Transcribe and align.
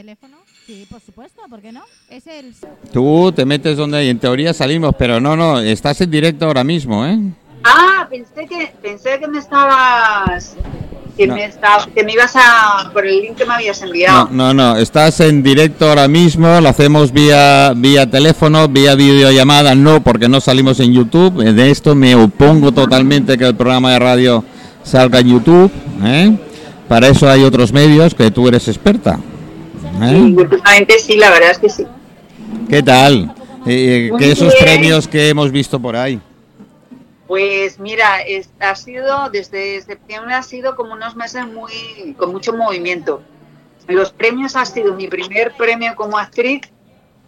teléfono? 0.00 0.38
Sí, 0.66 0.86
por 0.90 0.98
supuesto, 1.02 1.42
¿por 1.50 1.60
qué 1.60 1.72
no? 1.72 1.82
Es 2.08 2.26
el... 2.26 2.54
Tú 2.90 3.30
te 3.36 3.44
metes 3.44 3.76
donde 3.76 4.08
en 4.08 4.18
teoría 4.18 4.54
salimos, 4.54 4.94
pero 4.98 5.20
no, 5.20 5.36
no, 5.36 5.60
estás 5.60 6.00
en 6.00 6.10
directo 6.10 6.46
ahora 6.46 6.64
mismo, 6.64 7.04
¿eh? 7.04 7.18
Ah, 7.64 8.06
pensé 8.08 8.46
que, 8.46 8.72
pensé 8.80 9.18
que 9.20 9.28
me 9.28 9.38
estabas... 9.38 10.56
Que, 11.18 11.26
No. 11.26 11.34
me 11.34 11.44
estaba, 11.44 11.86
que 11.94 12.02
me 12.02 12.14
ibas 12.14 12.34
a... 12.34 12.90
por 12.94 13.06
el 13.06 13.20
link 13.20 13.36
que 13.36 13.44
me 13.44 13.52
habías 13.52 13.82
enviado. 13.82 14.30
no, 14.32 14.54
no, 14.54 14.78
estás 14.78 15.20
en 15.20 15.42
directo 15.42 15.86
ahora 15.86 16.08
mismo, 16.08 16.62
lo 16.62 16.68
hacemos 16.70 17.12
vía, 17.12 17.74
vía 17.76 18.10
teléfono, 18.10 18.68
vía 18.68 18.94
videollamada, 18.94 19.74
no, 19.74 20.02
porque 20.02 20.30
no 20.30 20.40
salimos 20.40 20.80
en 20.80 20.94
YouTube, 20.94 21.44
de 21.44 21.70
esto 21.70 21.94
me 21.94 22.14
opongo 22.14 22.72
totalmente 22.72 23.36
que 23.36 23.44
el 23.44 23.54
programa 23.54 23.92
de 23.92 23.98
radio 23.98 24.42
salga 24.82 25.18
en 25.18 25.28
YouTube, 25.28 25.70
¿eh? 26.04 26.38
Para 26.88 27.08
eso 27.08 27.28
hay 27.28 27.44
otros 27.44 27.70
medios 27.74 28.14
que 28.14 28.30
tú 28.30 28.48
eres 28.48 28.66
experta. 28.66 29.20
¿Eh? 30.02 30.10
Sí, 30.14 30.36
justamente 30.36 30.98
sí, 30.98 31.16
la 31.16 31.30
verdad 31.30 31.50
es 31.52 31.58
que 31.58 31.68
sí. 31.68 31.86
¿Qué 32.68 32.82
tal? 32.82 33.34
Eh, 33.66 34.08
Muy 34.10 34.18
que 34.20 34.32
esos 34.32 34.52
bien. 34.54 34.64
premios 34.64 35.06
que 35.08 35.28
hemos 35.28 35.50
visto 35.52 35.78
por 35.80 35.96
ahí. 35.96 36.20
Pues 37.26 37.78
mira, 37.78 38.20
es- 38.22 38.50
ha 38.58 38.74
sido 38.74 39.30
desde 39.30 39.80
septiembre 39.82 40.34
ha 40.34 40.42
sido 40.42 40.74
como 40.74 40.94
unos 40.94 41.14
meses 41.14 41.46
muy 41.46 42.14
con 42.16 42.32
mucho 42.32 42.52
movimiento. 42.52 43.22
Los 43.86 44.12
premios 44.12 44.56
ha 44.56 44.64
sido 44.64 44.94
mi 44.94 45.06
primer 45.08 45.52
premio 45.56 45.94
como 45.96 46.18
actriz 46.18 46.62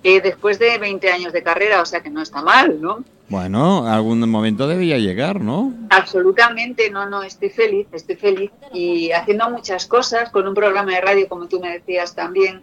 eh, 0.05 0.21
después 0.21 0.59
de 0.59 0.79
20 0.79 1.11
años 1.13 1.33
de 1.33 1.43
carrera, 1.43 1.81
o 1.81 1.87
sea 1.87 2.01
que 2.03 2.11
no 2.11 2.21
está 2.23 2.43
mal, 2.43 2.81
¿no? 2.81 3.05
Bueno, 3.33 3.89
algún 3.89 4.29
momento 4.29 4.69
debía 4.69 4.99
llegar, 4.99 5.41
¿no? 5.41 5.73
Absolutamente, 5.89 6.91
no, 6.91 7.09
no, 7.09 7.23
estoy 7.23 7.49
feliz, 7.49 7.87
estoy 7.91 8.17
feliz 8.17 8.51
y 8.75 9.11
haciendo 9.11 9.49
muchas 9.49 9.87
cosas 9.87 10.29
con 10.29 10.47
un 10.47 10.53
programa 10.53 10.93
de 10.93 11.01
radio, 11.01 11.29
como 11.31 11.49
tú 11.49 11.59
me 11.59 11.73
decías 11.73 12.15
también, 12.15 12.61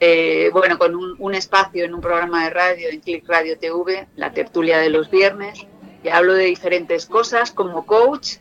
eh, 0.00 0.48
bueno, 0.54 0.78
con 0.78 0.94
un, 0.94 1.16
un 1.18 1.34
espacio 1.34 1.84
en 1.84 1.92
un 1.92 2.00
programa 2.00 2.44
de 2.44 2.50
radio, 2.50 2.88
en 2.88 3.00
Click 3.00 3.28
Radio 3.28 3.58
TV, 3.58 4.08
la 4.16 4.32
tertulia 4.32 4.78
de 4.78 4.88
los 4.88 5.10
viernes, 5.10 5.66
que 6.02 6.10
hablo 6.10 6.32
de 6.32 6.44
diferentes 6.44 7.04
cosas 7.04 7.50
como 7.52 7.84
coach, 7.84 8.36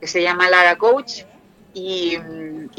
que 0.00 0.06
se 0.06 0.22
llama 0.22 0.48
Lara 0.48 0.78
Coach, 0.78 1.24
y, 1.78 2.18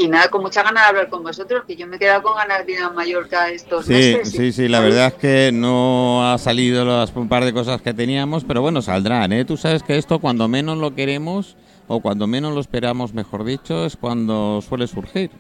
y 0.04 0.08
nada, 0.08 0.30
con 0.30 0.42
mucha 0.42 0.64
ganas 0.64 0.84
de 0.84 0.90
hablar 0.90 1.10
con 1.10 1.24
vosotros, 1.24 1.64
que 1.66 1.76
yo 1.76 1.88
me 1.88 1.96
he 1.96 2.00
quedado 2.00 2.22
con 2.24 2.36
ganas 2.36 2.66
de 2.66 2.72
ir 2.74 2.80
a 2.80 2.90
Mallorca 2.90 3.50
estos 3.50 3.86
Sí, 3.86 3.94
meses. 3.94 4.32
sí, 4.32 4.52
sí, 4.52 4.68
la 4.68 4.80
verdad 4.80 5.08
es 5.08 5.14
que 5.16 5.52
no 5.54 6.30
ha 6.32 6.38
salido 6.38 6.86
las 6.86 7.12
un 7.16 7.30
par 7.30 7.46
de 7.46 7.54
cosas 7.54 7.82
que 7.82 7.94
teníamos, 7.94 8.44
pero 8.44 8.62
bueno, 8.62 8.82
saldrán, 8.82 9.32
¿eh? 9.34 9.46
Tú 9.46 9.58
sabes 9.58 9.84
que 9.84 9.98
esto 9.98 10.20
cuando 10.20 10.48
menos 10.48 10.78
lo 10.78 10.94
queremos 10.96 11.56
o 11.88 12.02
cuando 12.02 12.28
menos 12.28 12.54
lo 12.54 12.60
esperamos, 12.62 13.14
mejor 13.14 13.44
dicho, 13.44 13.86
es 13.86 13.96
cuando 13.98 14.62
suele 14.62 14.88
surgir. 14.88 15.32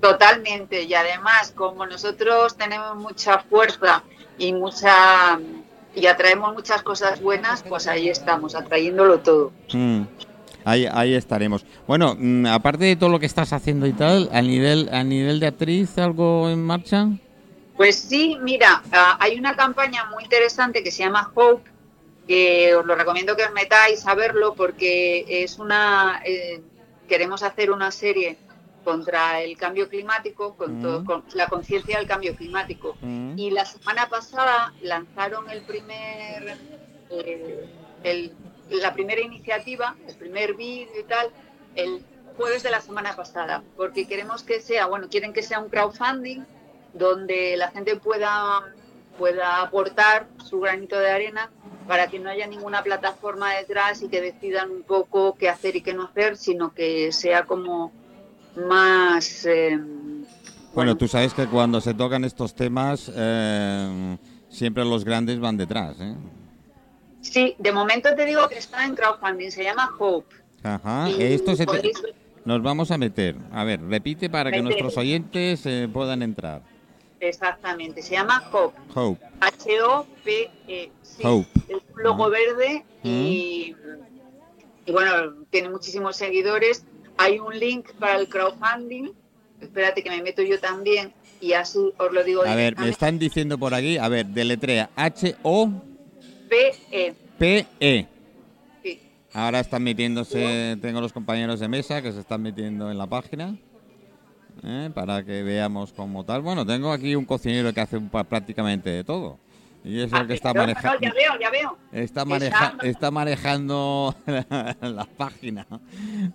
Totalmente, 0.00 0.84
y 0.84 0.94
además, 0.94 1.52
como 1.54 1.84
nosotros 1.86 2.56
tenemos 2.56 2.96
mucha 2.96 3.38
fuerza 3.40 4.02
y 4.38 4.52
mucha 4.52 5.38
y 5.94 6.06
atraemos 6.06 6.54
muchas 6.54 6.82
cosas 6.82 7.20
buenas, 7.20 7.64
pues 7.68 7.86
ahí 7.88 8.08
estamos, 8.08 8.54
atrayéndolo 8.54 9.18
todo. 9.20 9.52
Mm, 9.72 10.02
Ahí, 10.64 10.86
ahí 10.90 11.14
estaremos. 11.14 11.64
Bueno, 11.86 12.14
mm, 12.18 12.46
aparte 12.46 12.84
de 12.84 12.96
todo 12.96 13.08
lo 13.10 13.18
que 13.18 13.26
estás 13.26 13.52
haciendo 13.52 13.86
y 13.86 13.92
tal, 13.92 14.28
a 14.32 14.42
nivel, 14.42 14.88
a 14.92 15.02
nivel 15.02 15.40
de 15.40 15.46
actriz, 15.46 15.96
¿algo 15.98 16.48
en 16.50 16.62
marcha? 16.62 17.08
Pues 17.76 17.96
sí, 17.96 18.36
mira, 18.42 18.82
ah, 18.92 19.16
hay 19.20 19.38
una 19.38 19.56
campaña 19.56 20.04
muy 20.10 20.24
interesante 20.24 20.82
que 20.82 20.90
se 20.90 21.02
llama 21.04 21.30
Hope, 21.34 21.70
que 22.28 22.74
os 22.74 22.84
lo 22.84 22.94
recomiendo 22.94 23.34
que 23.36 23.44
os 23.44 23.52
metáis 23.52 24.06
a 24.06 24.14
verlo 24.14 24.54
porque 24.54 25.24
es 25.28 25.58
una 25.58 26.20
eh, 26.24 26.60
queremos 27.08 27.42
hacer 27.42 27.70
una 27.70 27.90
serie 27.90 28.36
contra 28.84 29.40
el 29.42 29.56
cambio 29.56 29.88
climático, 29.88 30.54
con, 30.56 30.78
Mm. 30.78 30.82
todo- 30.82 31.04
con 31.04 31.24
la 31.34 31.48
conciencia 31.48 31.98
del 31.98 32.06
cambio 32.06 32.36
climático. 32.36 32.96
Mm. 33.00 33.38
Y 33.38 33.50
la 33.50 33.64
semana 33.64 34.08
pasada 34.08 34.72
lanzaron 34.82 35.50
el 35.50 35.62
primer, 35.62 36.56
eh, 37.10 37.64
el- 38.04 38.32
la 38.70 38.92
primera 38.94 39.20
iniciativa, 39.20 39.96
el 40.06 40.14
primer 40.14 40.54
vídeo 40.54 41.00
y 41.00 41.04
tal, 41.04 41.28
el 41.74 42.02
jueves 42.36 42.62
de 42.62 42.70
la 42.70 42.80
semana 42.80 43.14
pasada, 43.16 43.62
porque 43.76 44.06
queremos 44.06 44.42
que 44.42 44.60
sea, 44.60 44.86
bueno, 44.86 45.08
quieren 45.10 45.32
que 45.32 45.42
sea 45.42 45.58
un 45.58 45.68
crowdfunding 45.68 46.42
donde 46.94 47.56
la 47.56 47.68
gente 47.70 47.96
pueda, 47.96 48.60
pueda 49.18 49.62
aportar 49.62 50.26
su 50.44 50.60
granito 50.60 50.98
de 50.98 51.10
arena 51.10 51.50
para 51.86 52.06
que 52.06 52.18
no 52.18 52.30
haya 52.30 52.46
ninguna 52.46 52.82
plataforma 52.82 53.54
detrás 53.54 54.00
y 54.02 54.08
que 54.08 54.20
decidan 54.20 54.70
un 54.70 54.82
poco 54.82 55.34
qué 55.34 55.48
hacer 55.48 55.76
y 55.76 55.82
qué 55.82 55.92
no 55.92 56.04
hacer, 56.04 56.36
sino 56.36 56.72
que 56.72 57.12
sea 57.12 57.44
como 57.44 57.92
más... 58.56 59.44
eh, 59.46 59.78
Bueno, 60.74 60.96
tú 60.96 61.08
sabes 61.08 61.34
que 61.34 61.46
cuando 61.46 61.80
se 61.80 61.94
tocan 61.94 62.24
estos 62.24 62.54
temas, 62.54 63.10
eh, 63.14 64.16
siempre 64.48 64.84
los 64.84 65.04
grandes 65.04 65.40
van 65.40 65.56
detrás, 65.56 66.00
¿eh? 66.00 66.14
Sí, 67.20 67.54
de 67.58 67.72
momento 67.72 68.14
te 68.14 68.24
digo 68.24 68.48
que 68.48 68.58
está 68.58 68.84
en 68.84 68.94
crowdfunding, 68.94 69.50
se 69.50 69.62
llama 69.64 69.90
Hope. 69.98 70.34
Ajá, 70.62 71.08
Y 71.10 71.22
esto 71.22 71.54
se 71.56 71.66
te- 71.66 71.92
nos 72.44 72.62
vamos 72.62 72.90
a 72.90 72.98
meter. 72.98 73.36
A 73.52 73.64
ver, 73.64 73.80
repite 73.82 74.30
para 74.30 74.50
que 74.50 74.62
nuestros 74.62 74.96
oyentes 74.96 75.64
eh, 75.66 75.88
puedan 75.92 76.22
entrar. 76.22 76.62
Exactamente, 77.20 78.00
se 78.02 78.12
llama 78.12 78.42
Hope. 78.50 78.78
Hope. 78.94 79.24
H-O-P-E. 79.40 80.90
sí. 81.02 81.22
Hope. 81.24 81.48
Es 81.68 81.76
un 81.94 82.02
logo 82.02 82.30
verde 82.30 82.84
y, 83.02 83.74
y 84.86 84.92
bueno, 84.92 85.34
tiene 85.50 85.68
muchísimos 85.68 86.16
seguidores. 86.16 86.84
Hay 87.18 87.38
un 87.38 87.58
link 87.58 87.90
para 87.98 88.16
el 88.16 88.28
crowdfunding. 88.28 89.10
Espérate 89.60 90.02
que 90.02 90.08
me 90.08 90.22
meto 90.22 90.40
yo 90.42 90.58
también 90.58 91.12
y 91.42 91.52
así 91.52 91.78
os 91.98 92.12
lo 92.12 92.24
digo 92.24 92.42
A 92.42 92.54
ver, 92.54 92.78
me 92.78 92.88
están 92.88 93.18
diciendo 93.18 93.58
por 93.58 93.74
aquí, 93.74 93.98
a 93.98 94.08
ver, 94.08 94.24
deletrea 94.26 94.88
H-O-P-E. 94.96 95.89
P-E. 97.38 98.06
Sí. 98.82 99.00
Ahora 99.32 99.60
están 99.60 99.82
metiéndose, 99.82 100.76
tengo 100.82 101.00
los 101.00 101.12
compañeros 101.12 101.60
de 101.60 101.68
mesa 101.68 102.02
que 102.02 102.12
se 102.12 102.20
están 102.20 102.42
metiendo 102.42 102.90
en 102.90 102.98
la 102.98 103.06
página 103.06 103.56
¿eh? 104.64 104.90
para 104.94 105.24
que 105.24 105.42
veamos 105.42 105.92
como 105.92 106.24
tal. 106.24 106.42
Bueno, 106.42 106.66
tengo 106.66 106.92
aquí 106.92 107.14
un 107.14 107.24
cocinero 107.24 107.72
que 107.72 107.80
hace 107.80 107.96
un 107.96 108.08
prácticamente 108.10 108.90
de 108.90 109.04
todo. 109.04 109.38
Y 109.82 110.00
es 110.00 110.12
el 110.12 110.26
que 110.26 110.34
está 110.34 110.50
Ah, 110.50 110.52
no, 110.54 110.60
no, 110.60 110.66
manejando. 110.66 111.00
ya 111.00 111.12
veo, 111.14 111.40
ya 111.40 111.50
veo. 111.50 111.78
Está, 111.92 112.24
maneja- 112.26 112.72
Está- 112.72 112.86
está 112.86 113.10
manejando 113.10 114.14
la 114.82 115.06
página. 115.16 115.66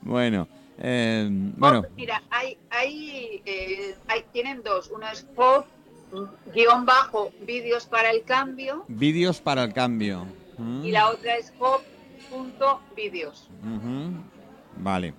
Bueno, 0.02 0.48
eh, 0.80 1.28
bueno, 1.56 1.86
mira, 1.96 2.24
hay, 2.32 2.58
hay, 2.72 3.44
eh, 3.46 3.96
hay, 4.08 4.24
tienen 4.34 4.64
dos. 4.64 4.90
Uno 4.90 5.08
es 5.12 5.28
Hope, 5.36 5.68
guion 6.54 6.86
bajo, 6.86 7.32
vídeos 7.42 7.86
para 7.86 8.12
el 8.12 8.24
cambio. 8.24 8.86
vídeos 8.88 9.42
para 9.42 9.64
el 9.64 9.74
cambio. 9.74 10.26
¿Mm? 10.58 10.86
y 10.86 10.92
la 10.92 11.10
otra 11.10 11.36
es 11.36 11.52
hop.videos. 11.60 13.50
Ujú. 13.62 14.12
Vale. 14.78 15.14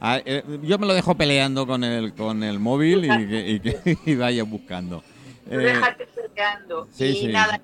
Ah, 0.00 0.20
eh, 0.24 0.42
yo 0.62 0.78
me 0.78 0.86
lo 0.86 0.94
dejo 0.94 1.14
peleando 1.16 1.66
con 1.66 1.82
el 1.82 2.14
con 2.14 2.42
el 2.42 2.58
móvil 2.58 3.04
y 3.04 3.26
que, 3.28 3.48
y 3.50 3.60
que- 3.60 3.98
y 4.04 4.14
vaya 4.14 4.44
buscando. 4.44 5.02
Eh, 5.50 5.56
déjate 5.56 6.06
peleando. 6.06 6.86
sí, 6.92 7.04
y 7.06 7.16
sí. 7.16 7.26
nada, 7.28 7.60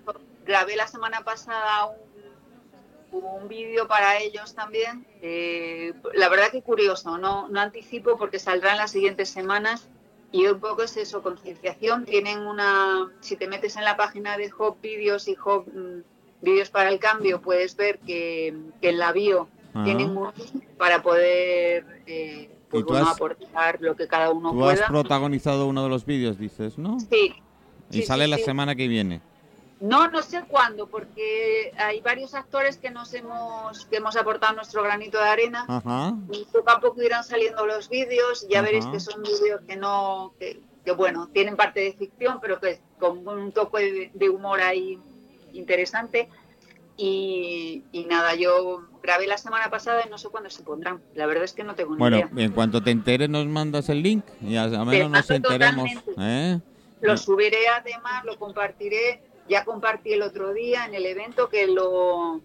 grabé 0.47 0.77
la 0.77 0.87
semana 0.87 1.21
pasada 1.23 1.87
un, 3.13 3.23
un 3.23 3.49
vídeo 3.49 3.87
para 3.87 4.19
ellos 4.19 4.55
también. 4.55 5.07
eh, 5.21 5.93
la 6.15 6.29
verdad 6.29 6.51
que 6.51 6.63
curioso, 6.63 7.19
no, 7.19 7.49
no 7.49 7.61
anticipo 7.61 8.17
porque 8.17 8.39
saldrá 8.39 8.73
en 8.73 8.79
las 8.79 8.91
siguientes 8.93 9.29
semanas. 9.29 9.89
Y 10.33 10.47
un 10.47 10.59
poco 10.61 10.83
es 10.83 10.97
eso, 10.97 11.23
concienciación. 11.23 12.05
Tienen 12.07 12.39
una, 12.41 13.11
si 13.21 13.37
te 13.37 13.47
metes 13.47 13.77
en 13.77 13.85
la 13.85 13.97
página 13.97 14.37
de 14.39 14.51
Hop 14.59 14.79
Videos 14.81 15.29
y 15.29 15.37
Hop 15.45 15.67
mm, 15.69 16.01
Vídeos 16.43 16.71
para 16.71 16.89
el 16.89 16.99
Cambio, 16.99 17.41
puedes 17.41 17.77
ver 17.77 17.99
que, 18.01 18.55
que 18.81 18.89
en 18.91 18.99
la 18.99 19.13
bio 19.13 19.49
tienen 19.85 20.15
un 20.17 20.31
para 20.77 21.03
poder 21.03 22.03
eh, 22.07 22.51
pues, 22.69 22.83
¿Y 22.83 22.87
tú 22.87 22.93
bueno, 22.93 23.07
has- 23.07 23.15
aportar 23.17 23.79
lo 23.81 23.95
que 23.97 24.07
cada 24.07 24.31
uno 24.31 24.51
Tú 24.53 24.65
has 24.67 24.75
pueda. 24.77 24.89
protagonizado 24.89 25.67
uno 25.67 25.83
de 25.85 25.89
los 25.89 26.05
vídeos, 26.05 26.39
dices, 26.39 26.77
¿no? 26.79 26.99
Sí. 27.01 27.35
Y 27.91 27.99
sí, 27.99 28.03
sale 28.03 28.25
sí, 28.25 28.31
la 28.31 28.37
sí. 28.39 28.43
semana 28.45 28.75
que 28.75 28.89
viene. 28.89 29.21
No, 29.83 30.07
no 30.07 30.23
sé 30.23 30.45
cuándo, 30.47 30.87
porque 30.87 31.73
hay 31.77 32.01
varios 32.03 32.35
actores 32.35 32.77
que 32.77 32.91
nos 32.91 33.13
hemos, 33.15 33.85
que 33.87 33.97
hemos 33.97 34.15
aportado 34.15 34.55
nuestro 34.55 34.81
granito 34.85 35.19
de 35.19 35.25
arena 35.25 35.65
Ajá. 35.67 36.15
y 36.31 36.45
poco 36.45 36.71
a 36.71 36.81
poco 36.81 37.03
irán 37.03 37.25
saliendo 37.25 37.67
los 37.67 37.89
vídeos. 37.89 38.47
Ya 38.49 38.61
Ajá. 38.61 38.67
veréis 38.67 38.87
que 38.87 39.01
son 39.01 39.25
vídeos 39.25 39.61
que 39.67 39.75
no, 39.75 40.35
que, 40.39 40.61
que, 40.85 40.93
bueno, 40.93 41.29
tienen 41.33 41.57
parte 41.57 41.81
de 41.81 41.95
ficción, 41.95 42.39
pero 42.41 42.61
que 42.61 42.79
con 43.01 43.27
un 43.27 43.51
toque 43.51 44.13
de, 44.15 44.31
humor 44.31 44.61
ahí 44.61 45.01
interesante. 45.53 46.29
Y, 46.97 47.83
y 47.91 48.05
nada, 48.05 48.37
yo 48.37 48.87
grabé 49.03 49.27
la 49.27 49.37
semana 49.37 49.69
pasada 49.69 50.05
y 50.07 50.11
no 50.11 50.17
sé 50.17 50.29
cuándo 50.29 50.49
se 50.49 50.63
pondrán. 50.63 51.03
La 51.17 51.27
verdad 51.27 51.43
es 51.43 51.55
que 51.55 51.65
no 51.65 51.75
tengo 51.75 51.95
ni 51.95 51.99
Bueno, 51.99 52.19
idea. 52.19 52.31
en 52.37 52.53
cuanto 52.53 52.85
te 52.85 52.93
enteres 52.93 53.29
nos 53.29 53.47
mandas 53.47 53.89
el 53.89 54.01
link 54.01 54.25
y 54.43 54.55
a, 54.55 54.63
a 54.63 54.85
menos 54.85 55.11
nos 55.11 55.27
totalmente. 55.27 56.05
¿eh? 56.19 56.61
Lo 57.01 57.17
subiré 57.17 57.67
además, 57.67 58.25
lo 58.25 58.39
compartiré. 58.39 59.32
Ya 59.49 59.65
compartí 59.65 60.13
el 60.13 60.23
otro 60.23 60.53
día 60.53 60.87
en 60.87 60.95
el 60.95 61.07
evento 61.07 61.49
que 61.49 61.67
lo 61.67 62.41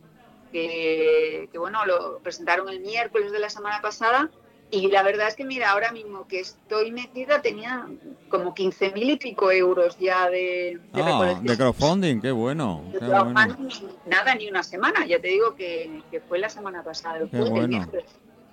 que, 0.52 1.50
que, 1.52 1.58
bueno 1.58 1.86
lo 1.86 2.20
presentaron 2.20 2.70
el 2.70 2.80
miércoles 2.80 3.32
de 3.32 3.40
la 3.40 3.50
semana 3.50 3.82
pasada 3.82 4.30
Y 4.70 4.88
la 4.88 5.02
verdad 5.02 5.30
es 5.30 5.36
que, 5.36 5.46
mira, 5.46 5.72
ahora 5.72 5.92
mismo 5.92 6.28
que 6.28 6.42
estoy 6.42 6.92
metida, 6.92 7.42
tenía 7.42 7.88
como 8.30 8.54
15 8.54 8.92
mil 8.92 9.10
y 9.12 9.18
pico 9.18 9.50
euros 9.50 9.98
ya 9.98 10.30
de, 10.30 10.80
de, 10.94 11.02
ah, 11.02 11.40
de 11.42 11.58
crowdfunding, 11.58 12.20
qué 12.20 12.32
bueno. 12.32 12.84
Qué 12.92 13.06
bueno. 13.06 13.34
Nada, 14.06 14.36
ni 14.36 14.50
una 14.50 14.64
semana, 14.64 15.06
ya 15.06 15.22
te 15.22 15.30
digo 15.30 15.56
que, 15.56 16.02
que 16.12 16.20
fue 16.20 16.38
la 16.40 16.50
semana 16.50 16.84
pasada. 16.84 17.20
Qué 17.32 17.40
bueno. 17.40 17.88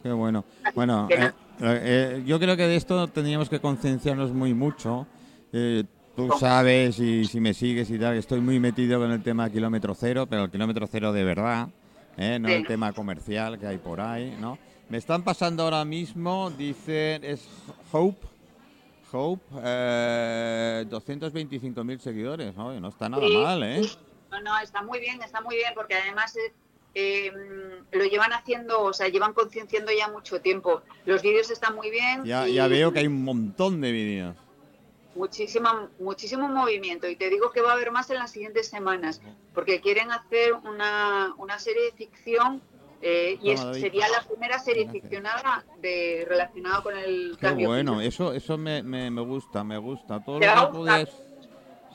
Qué 0.05 0.13
bueno. 0.13 0.45
Bueno, 0.75 1.09
eh, 1.11 1.33
eh, 1.61 2.23
yo 2.27 2.39
creo 2.39 2.57
que 2.57 2.67
de 2.67 2.77
esto 2.77 3.09
tendríamos 3.09 3.49
que 3.49 3.59
concienciarnos 3.59 4.33
muy 4.33 4.55
mucho. 4.55 5.07
Eh, 5.53 5.85
tú 6.17 6.31
sabes, 6.39 6.99
y 6.99 7.25
si 7.25 7.41
me 7.41 7.55
sigues 7.55 7.91
y 7.91 7.99
tal, 7.99 8.17
estoy 8.17 8.41
muy 8.41 8.61
metido 8.61 9.01
con 9.01 9.11
el 9.11 9.23
tema 9.23 9.51
kilómetro 9.51 9.95
cero, 9.95 10.27
pero 10.29 10.45
el 10.45 10.51
kilómetro 10.51 10.87
cero 10.87 11.13
de 11.13 11.25
verdad, 11.25 11.69
no 12.17 12.49
el 12.49 12.67
tema 12.67 12.93
comercial 12.93 13.59
que 13.59 13.67
hay 13.67 13.79
por 13.79 14.01
ahí, 14.01 14.37
¿no? 14.41 14.59
Me 14.89 14.99
están 14.99 15.23
pasando 15.23 15.63
ahora 15.63 15.85
mismo, 15.85 16.51
dicen, 16.51 17.25
es 17.25 17.49
Hope, 17.91 18.27
Hope, 19.11 19.43
eh, 19.63 20.85
225.000 20.89 21.99
seguidores, 21.99 22.55
¿no? 22.55 22.79
no 22.79 22.89
está 22.89 23.09
nada 23.09 23.27
mal, 23.27 23.63
¿eh? 23.63 23.83
No, 24.31 24.41
no, 24.41 24.59
está 24.59 24.83
muy 24.83 25.01
bien, 25.01 25.23
está 25.23 25.41
muy 25.41 25.57
bien, 25.57 25.73
porque 25.75 25.95
además 25.95 26.37
eh, 26.37 27.27
em, 27.27 27.85
lo 27.93 28.05
llevan 28.05 28.33
haciendo, 28.33 28.83
o 28.83 28.93
sea, 28.93 29.09
llevan 29.09 29.33
concienciando 29.33 29.93
ya 29.97 30.09
mucho 30.09 30.41
tiempo. 30.41 30.83
Los 31.07 31.23
vídeos 31.23 31.51
están 31.51 31.75
muy 31.77 31.91
bien. 31.91 32.25
Ya, 32.25 32.47
ya 32.49 32.67
veo 32.67 32.93
que 32.93 33.01
hay 33.01 33.07
un 33.07 33.25
montón 33.25 33.81
de 33.81 33.93
vídeos. 33.93 34.37
Muchísima, 35.15 35.91
muchísimo 36.01 36.49
movimiento 36.49 37.09
y 37.09 37.17
te 37.17 37.31
digo 37.31 37.53
que 37.53 37.61
va 37.61 37.71
a 37.71 37.75
haber 37.75 37.93
más 37.93 38.11
en 38.11 38.19
las 38.19 38.33
siguientes 38.33 38.69
semanas, 38.69 39.21
porque 39.55 39.81
quieren 39.81 40.11
hacer 40.11 40.55
una, 40.55 41.35
una 41.39 41.59
serie 41.59 41.85
de 41.85 41.93
ficción 41.93 42.61
eh, 43.01 43.39
y 43.43 43.57
sería 43.57 44.09
la 44.09 44.23
primera 44.27 44.59
serie 44.59 44.89
ficcionada 44.89 45.65
de, 45.81 46.25
relacionada 46.27 46.83
con 46.83 46.97
el 46.97 47.37
Qué 47.39 47.67
bueno, 47.67 48.01
eso 48.01 48.33
eso 48.33 48.57
me, 48.57 48.83
me, 48.83 49.11
gusta, 49.21 49.63
me 49.63 49.79
gusta. 49.79 50.25
Todo 50.25 50.41
lo 50.41 50.85
que 50.85 51.07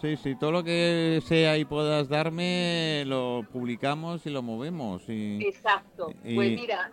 Sí, 0.02 0.16
sí, 0.16 0.36
todo 0.36 0.54
lo 0.54 0.64
que 0.64 1.22
sea 1.26 1.58
y 1.58 1.66
puedas 1.66 2.08
darme 2.08 3.04
lo 3.06 3.46
publicamos 3.52 4.26
y 4.26 4.30
lo 4.30 4.42
movemos. 4.42 5.04
Y, 5.10 5.46
Exacto. 5.46 6.14
Pues 6.24 6.52
mira, 6.52 6.92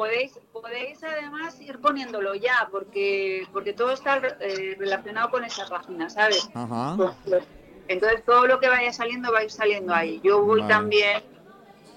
podéis 0.00 0.32
podéis 0.50 1.04
además 1.04 1.60
ir 1.60 1.78
poniéndolo 1.78 2.34
ya 2.34 2.66
porque 2.70 3.46
porque 3.52 3.74
todo 3.74 3.92
está 3.92 4.16
eh, 4.40 4.74
relacionado 4.78 5.30
con 5.30 5.44
esa 5.44 5.66
página, 5.66 6.08
¿sabes? 6.08 6.48
Ajá. 6.54 6.96
Entonces 7.86 8.24
todo 8.24 8.46
lo 8.46 8.60
que 8.60 8.68
vaya 8.68 8.94
saliendo 8.94 9.30
va 9.30 9.40
a 9.40 9.44
ir 9.44 9.50
saliendo 9.50 9.92
ahí. 9.94 10.18
Yo 10.24 10.42
voy 10.42 10.62
también 10.62 11.22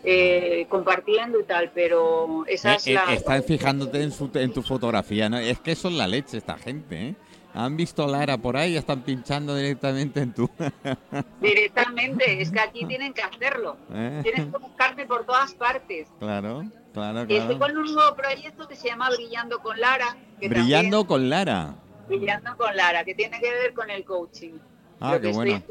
eh, 0.04 0.66
compartiendo 0.68 1.40
y 1.40 1.44
tal, 1.46 1.72
pero 1.74 2.44
esa 2.46 2.74
eh, 2.74 2.76
es 2.76 2.88
la... 2.88 3.14
Eh, 3.14 3.16
están 3.16 3.42
fijándote 3.42 4.04
en, 4.04 4.12
su, 4.12 4.30
en 4.34 4.52
tu 4.52 4.62
fotografía, 4.64 5.30
¿no? 5.30 5.38
Es 5.38 5.60
que 5.60 5.74
son 5.74 5.98
la 5.98 6.06
leche 6.06 6.38
esta 6.38 6.58
gente, 6.58 7.08
¿eh? 7.08 7.16
Han 7.54 7.78
visto 7.78 8.04
a 8.04 8.08
Lara 8.08 8.38
por 8.38 8.58
ahí 8.58 8.76
están 8.76 9.02
pinchando 9.02 9.56
directamente 9.56 10.22
en 10.22 10.34
tu... 10.34 10.50
directamente, 11.42 12.42
es 12.42 12.52
que 12.52 12.60
aquí 12.60 12.86
tienen 12.86 13.14
que 13.14 13.22
hacerlo. 13.22 13.78
Tienen 13.90 14.52
que 14.52 14.58
buscarte 14.58 15.06
por 15.06 15.26
todas 15.26 15.54
partes. 15.54 16.08
Claro, 16.20 16.66
claro, 16.94 17.28
claro. 17.28 17.28
Estoy 17.28 17.60
con 17.60 17.78
un 17.78 17.94
nuevo 17.94 18.16
proyecto 18.16 18.68
que 18.68 18.76
se 18.76 18.88
llama 18.88 19.10
Brillando 19.10 19.60
con 19.60 19.80
Lara. 19.80 20.18
Brillando 20.40 21.06
con 21.06 21.30
Lara. 21.30 21.76
Brillando 22.08 22.58
con 22.58 22.76
Lara, 22.76 23.04
que 23.04 23.14
tiene 23.14 23.40
que 23.40 23.50
ver 23.50 23.74
con 23.74 23.90
el 23.90 24.04
coaching. 24.04 24.54
Ah, 25.00 25.20
qué 25.22 25.32
bueno 25.32 25.62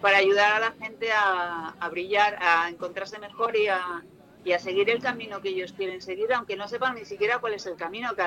para 0.00 0.18
ayudar 0.18 0.52
a 0.52 0.60
la 0.60 0.72
gente 0.72 1.08
a, 1.12 1.88
brillar, 1.90 2.38
a 2.40 2.68
encontrarse 2.68 3.18
mejor 3.18 3.56
y 3.56 3.68
a, 3.68 4.02
y 4.44 4.52
a 4.52 4.58
seguir 4.58 4.90
el 4.90 5.00
camino 5.00 5.40
que 5.40 5.50
ellos 5.50 5.72
quieren 5.72 6.00
seguir, 6.00 6.32
aunque 6.32 6.56
no 6.56 6.66
sepan 6.68 6.94
ni 6.96 7.04
siquiera 7.04 7.38
cuál 7.38 7.54
es 7.54 7.66
el 7.66 7.76
camino, 7.76 8.10
que 8.14 8.22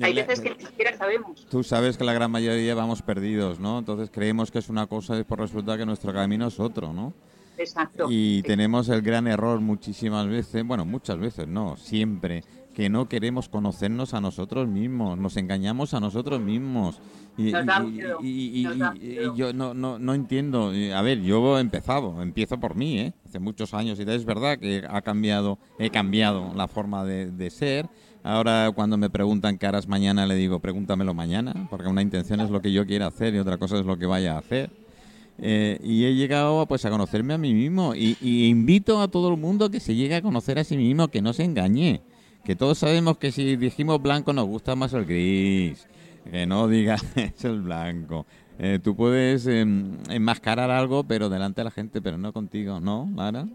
hay 0.00 0.14
veces 0.14 0.40
que 0.40 0.54
ni 0.54 0.64
siquiera 0.64 0.96
sabemos. 0.96 1.46
Tú 1.50 1.62
sabes 1.64 1.96
que 1.96 2.04
la 2.04 2.12
gran 2.12 2.30
mayoría 2.30 2.74
vamos 2.74 3.02
perdidos, 3.02 3.58
¿no? 3.58 3.80
Entonces 3.80 4.10
creemos 4.12 4.50
que 4.50 4.58
es 4.60 4.68
una 4.68 4.86
cosa 4.86 5.18
y 5.18 5.24
por 5.24 5.40
resulta 5.40 5.76
que 5.76 5.86
nuestro 5.86 6.12
camino 6.12 6.46
es 6.46 6.60
otro, 6.60 6.92
¿no? 6.92 7.12
Exacto. 7.56 8.06
Y 8.08 8.42
tenemos 8.42 8.88
el 8.88 9.02
gran 9.02 9.26
error 9.26 9.60
muchísimas 9.60 10.28
veces, 10.28 10.64
bueno, 10.64 10.84
muchas 10.84 11.18
veces, 11.18 11.48
no, 11.48 11.76
siempre, 11.76 12.44
que 12.78 12.88
no 12.88 13.08
queremos 13.08 13.48
conocernos 13.48 14.14
a 14.14 14.20
nosotros 14.20 14.68
mismos, 14.68 15.18
nos 15.18 15.36
engañamos 15.36 15.94
a 15.94 15.98
nosotros 15.98 16.40
mismos. 16.40 17.00
Y, 17.36 17.50
yo 19.34 19.52
no, 19.52 19.74
no, 19.74 19.98
no 19.98 20.14
entiendo. 20.14 20.70
A 20.94 21.02
ver, 21.02 21.20
yo 21.22 21.58
he 21.58 21.60
empezado, 21.60 22.22
empiezo 22.22 22.60
por 22.60 22.76
mí, 22.76 23.00
¿eh? 23.00 23.14
hace 23.26 23.40
muchos 23.40 23.74
años, 23.74 23.98
y 23.98 24.08
es 24.08 24.24
verdad 24.24 24.60
que 24.60 24.84
ha 24.88 25.02
cambiado, 25.02 25.58
he 25.80 25.90
cambiado 25.90 26.52
la 26.54 26.68
forma 26.68 27.04
de, 27.04 27.50
ser. 27.50 27.88
Ahora 28.22 28.70
cuando 28.72 28.96
me 28.96 29.10
preguntan 29.10 29.58
qué 29.58 29.66
harás 29.66 29.88
mañana, 29.88 30.24
le 30.24 30.36
digo, 30.36 30.60
pregúntamelo 30.60 31.14
mañana, 31.14 31.66
porque 31.70 31.88
una 31.88 32.02
intención 32.02 32.38
es 32.38 32.48
lo 32.48 32.62
que 32.62 32.70
yo 32.70 32.86
quiera 32.86 33.08
hacer 33.08 33.34
y 33.34 33.40
otra 33.40 33.58
cosa 33.58 33.76
es 33.76 33.86
lo 33.86 33.98
que 33.98 34.06
vaya 34.06 34.36
a 34.36 34.38
hacer. 34.38 34.70
Eh, 35.40 35.80
y 35.82 36.04
he 36.04 36.14
llegado 36.14 36.64
pues 36.66 36.84
a 36.84 36.90
conocerme 36.90 37.34
a 37.34 37.38
mí 37.38 37.54
mismo 37.54 37.96
y, 37.96 38.16
y 38.20 38.46
invito 38.46 39.00
a 39.00 39.08
todo 39.08 39.32
el 39.32 39.36
mundo 39.36 39.68
que 39.68 39.80
se 39.80 39.96
llegue 39.96 40.14
a 40.14 40.22
conocer 40.22 40.60
a 40.60 40.64
sí 40.64 40.76
mismo, 40.76 41.08
que 41.08 41.20
no 41.20 41.32
se 41.32 41.42
engañe 41.42 42.02
que 42.44 42.56
todos 42.56 42.78
sabemos 42.78 43.18
que 43.18 43.32
si 43.32 43.56
dijimos 43.56 44.00
blanco 44.00 44.32
nos 44.32 44.46
gusta 44.46 44.74
más 44.74 44.92
el 44.92 45.04
gris, 45.04 45.86
que 46.30 46.46
no 46.46 46.68
digas 46.68 47.02
es 47.16 47.44
el 47.44 47.62
blanco. 47.62 48.26
Eh, 48.58 48.80
tú 48.82 48.96
puedes 48.96 49.46
em, 49.46 49.98
enmascarar 50.10 50.70
algo, 50.70 51.04
pero 51.04 51.28
delante 51.28 51.60
de 51.60 51.66
la 51.66 51.70
gente, 51.70 52.02
pero 52.02 52.18
no 52.18 52.32
contigo, 52.32 52.80
¿no, 52.80 53.08
Lara? 53.14 53.46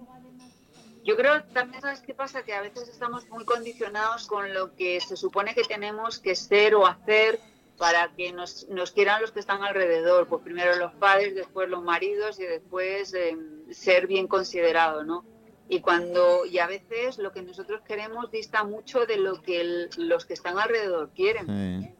Yo 1.03 1.17
creo 1.17 1.43
también, 1.53 1.81
¿sabes 1.81 1.99
qué 1.99 2.13
pasa? 2.13 2.43
Que 2.43 2.53
a 2.53 2.61
veces 2.61 2.87
estamos 2.87 3.27
muy 3.29 3.43
condicionados 3.43 4.27
con 4.27 4.53
lo 4.53 4.73
que 4.75 5.01
se 5.01 5.17
supone 5.17 5.53
que 5.53 5.63
tenemos 5.63 6.19
que 6.19 6.35
ser 6.35 6.75
o 6.75 6.87
hacer 6.87 7.41
para 7.77 8.07
que 8.15 8.31
nos, 8.31 8.69
nos 8.69 8.91
quieran 8.91 9.21
los 9.21 9.31
que 9.31 9.41
están 9.41 9.61
alrededor. 9.63 10.27
Pues 10.27 10.41
primero 10.43 10.77
los 10.77 10.93
padres, 10.93 11.35
después 11.35 11.69
los 11.69 11.83
maridos 11.83 12.39
y 12.39 12.43
después 12.43 13.13
em, 13.13 13.69
ser 13.71 14.07
bien 14.07 14.27
considerado, 14.27 15.03
¿no? 15.03 15.25
Y 15.73 15.79
cuando 15.79 16.45
y 16.45 16.59
a 16.59 16.67
veces 16.67 17.17
lo 17.17 17.31
que 17.31 17.41
nosotros 17.41 17.81
queremos 17.87 18.29
dista 18.31 18.63
mucho 18.63 19.05
de 19.05 19.17
lo 19.17 19.41
que 19.41 19.89
los 19.97 20.25
que 20.25 20.33
están 20.33 20.59
alrededor 20.59 21.09
quieren. 21.15 21.95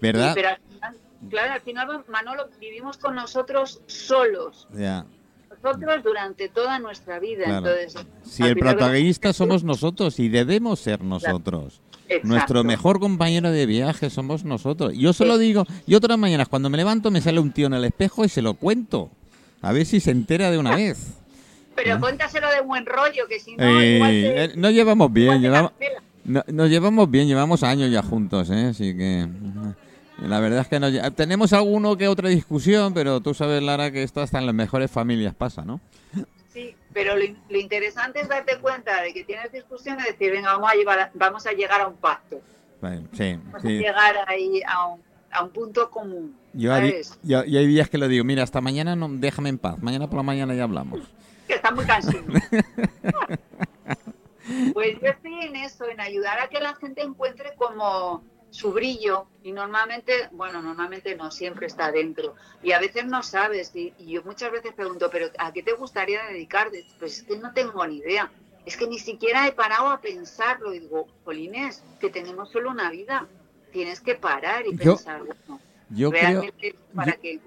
¿Verdad? 0.00 0.32
pero 0.34 0.48
al 0.50 0.58
final, 0.58 0.96
claro, 1.30 1.52
al 1.54 1.60
final, 1.62 2.04
Manolo, 2.08 2.48
vivimos 2.60 2.98
con 2.98 3.14
nosotros 3.16 3.80
solos. 3.86 4.68
Nosotros 4.70 6.04
durante 6.04 6.48
toda 6.48 6.78
nuestra 6.78 7.18
vida. 7.18 7.58
Entonces, 7.58 7.96
si 8.22 8.44
el 8.44 8.56
protagonista 8.56 9.32
somos 9.32 9.64
nosotros 9.64 10.20
y 10.20 10.28
debemos 10.28 10.80
ser 10.80 11.02
nosotros. 11.02 11.80
Nuestro 12.22 12.62
mejor 12.62 13.00
compañero 13.00 13.50
de 13.50 13.66
viaje 13.66 14.10
somos 14.10 14.44
nosotros. 14.44 14.92
Yo 14.94 15.12
solo 15.12 15.38
digo, 15.38 15.64
yo 15.88 15.98
otras 15.98 16.16
mañanas 16.16 16.46
cuando 16.48 16.70
me 16.70 16.76
levanto 16.76 17.10
me 17.10 17.20
sale 17.20 17.40
un 17.40 17.50
tío 17.50 17.66
en 17.66 17.74
el 17.74 17.84
espejo 17.84 18.24
y 18.24 18.28
se 18.28 18.42
lo 18.42 18.54
cuento. 18.54 19.10
A 19.62 19.72
ver 19.72 19.84
si 19.84 19.98
se 19.98 20.12
entera 20.12 20.52
de 20.52 20.58
una 20.58 20.76
vez. 20.76 21.18
Pero 21.76 22.00
cuéntaselo 22.00 22.50
de 22.50 22.60
buen 22.62 22.86
rollo, 22.86 23.28
que 23.28 23.38
si 23.38 23.54
no, 23.54 23.82
igual 23.82 24.10
eh, 24.12 24.52
nos 24.56 24.72
llevamos 24.72 25.12
bien, 25.12 25.40
llevamos, 25.42 25.72
nos 26.24 26.70
llevamos 26.70 27.10
bien, 27.10 27.28
llevamos 27.28 27.62
años 27.62 27.90
ya 27.90 28.02
juntos, 28.02 28.50
¿eh? 28.50 28.68
así 28.70 28.96
que 28.96 29.28
la 30.18 30.40
verdad 30.40 30.60
es 30.60 30.68
que 30.68 30.80
no, 30.80 31.12
tenemos 31.12 31.52
alguno 31.52 31.96
que 31.96 32.08
otra 32.08 32.30
discusión, 32.30 32.94
pero 32.94 33.20
tú 33.20 33.34
sabes, 33.34 33.62
Lara, 33.62 33.90
que 33.90 34.02
esto 34.02 34.22
hasta 34.22 34.38
en 34.38 34.46
las 34.46 34.54
mejores 34.54 34.90
familias 34.90 35.34
pasa, 35.34 35.62
¿no? 35.62 35.80
Sí, 36.52 36.74
pero 36.94 37.14
lo, 37.14 37.58
interesante 37.58 38.20
es 38.20 38.28
darte 38.28 38.56
cuenta 38.58 39.02
de 39.02 39.12
que 39.12 39.24
tienes 39.24 39.52
discusiones 39.52 40.06
y 40.06 40.12
decir, 40.12 40.32
venga, 40.32 40.54
vamos 40.54 40.70
a, 40.72 40.74
llevar, 40.74 41.10
vamos 41.12 41.46
a 41.46 41.52
llegar 41.52 41.82
a 41.82 41.88
un 41.88 41.96
pacto. 41.96 42.40
sí, 43.12 43.38
vamos 43.44 43.64
a 43.64 43.68
llegar 43.68 44.14
ahí 44.26 44.62
a 44.66 44.86
un, 44.86 45.02
a 45.30 45.44
un 45.44 45.50
punto 45.50 45.90
común. 45.90 46.34
Yo 46.54 46.72
hay, 46.72 47.02
yo, 47.22 47.40
hay 47.40 47.66
días 47.66 47.90
que 47.90 47.98
lo 47.98 48.08
digo, 48.08 48.24
mira, 48.24 48.42
hasta 48.42 48.62
mañana 48.62 48.96
no, 48.96 49.10
déjame 49.10 49.50
en 49.50 49.58
paz, 49.58 49.78
mañana 49.82 50.08
por 50.08 50.16
la 50.16 50.22
mañana 50.22 50.54
ya 50.54 50.64
hablamos 50.64 51.00
está 51.66 51.74
muy 51.74 51.84
cansado. 51.84 52.22
pues 54.72 55.00
yo 55.00 55.08
estoy 55.08 55.34
en 55.42 55.56
eso, 55.56 55.88
en 55.88 56.00
ayudar 56.00 56.38
a 56.40 56.48
que 56.48 56.60
la 56.60 56.74
gente 56.76 57.02
encuentre 57.02 57.54
como 57.56 58.22
su 58.50 58.72
brillo 58.72 59.26
y 59.42 59.52
normalmente, 59.52 60.28
bueno, 60.32 60.62
normalmente 60.62 61.14
no 61.16 61.30
siempre 61.30 61.66
está 61.66 61.90
dentro 61.90 62.34
y 62.62 62.72
a 62.72 62.78
veces 62.78 63.06
no 63.06 63.22
sabes 63.22 63.74
y, 63.74 63.92
yo 63.98 64.22
muchas 64.22 64.52
veces 64.52 64.72
pregunto, 64.72 65.10
pero 65.10 65.28
¿a 65.38 65.52
qué 65.52 65.62
te 65.62 65.72
gustaría 65.72 66.24
dedicarte? 66.26 66.86
Pues 66.98 67.18
es 67.18 67.24
que 67.24 67.38
no 67.38 67.52
tengo 67.52 67.86
ni 67.86 67.96
idea, 67.96 68.30
es 68.64 68.76
que 68.76 68.86
ni 68.86 68.98
siquiera 68.98 69.46
he 69.46 69.52
parado 69.52 69.88
a 69.88 70.00
pensarlo 70.00 70.72
y 70.72 70.80
digo, 70.80 71.06
Polines, 71.24 71.82
que 72.00 72.08
tenemos 72.08 72.50
solo 72.50 72.70
una 72.70 72.90
vida, 72.90 73.26
tienes 73.72 74.00
que 74.00 74.14
parar 74.14 74.66
y 74.66 74.76
pensarlo. 74.76 75.34
Yo 75.90 76.10
Realmente, 76.10 76.74
¿para 76.94 77.12
qué? 77.12 77.40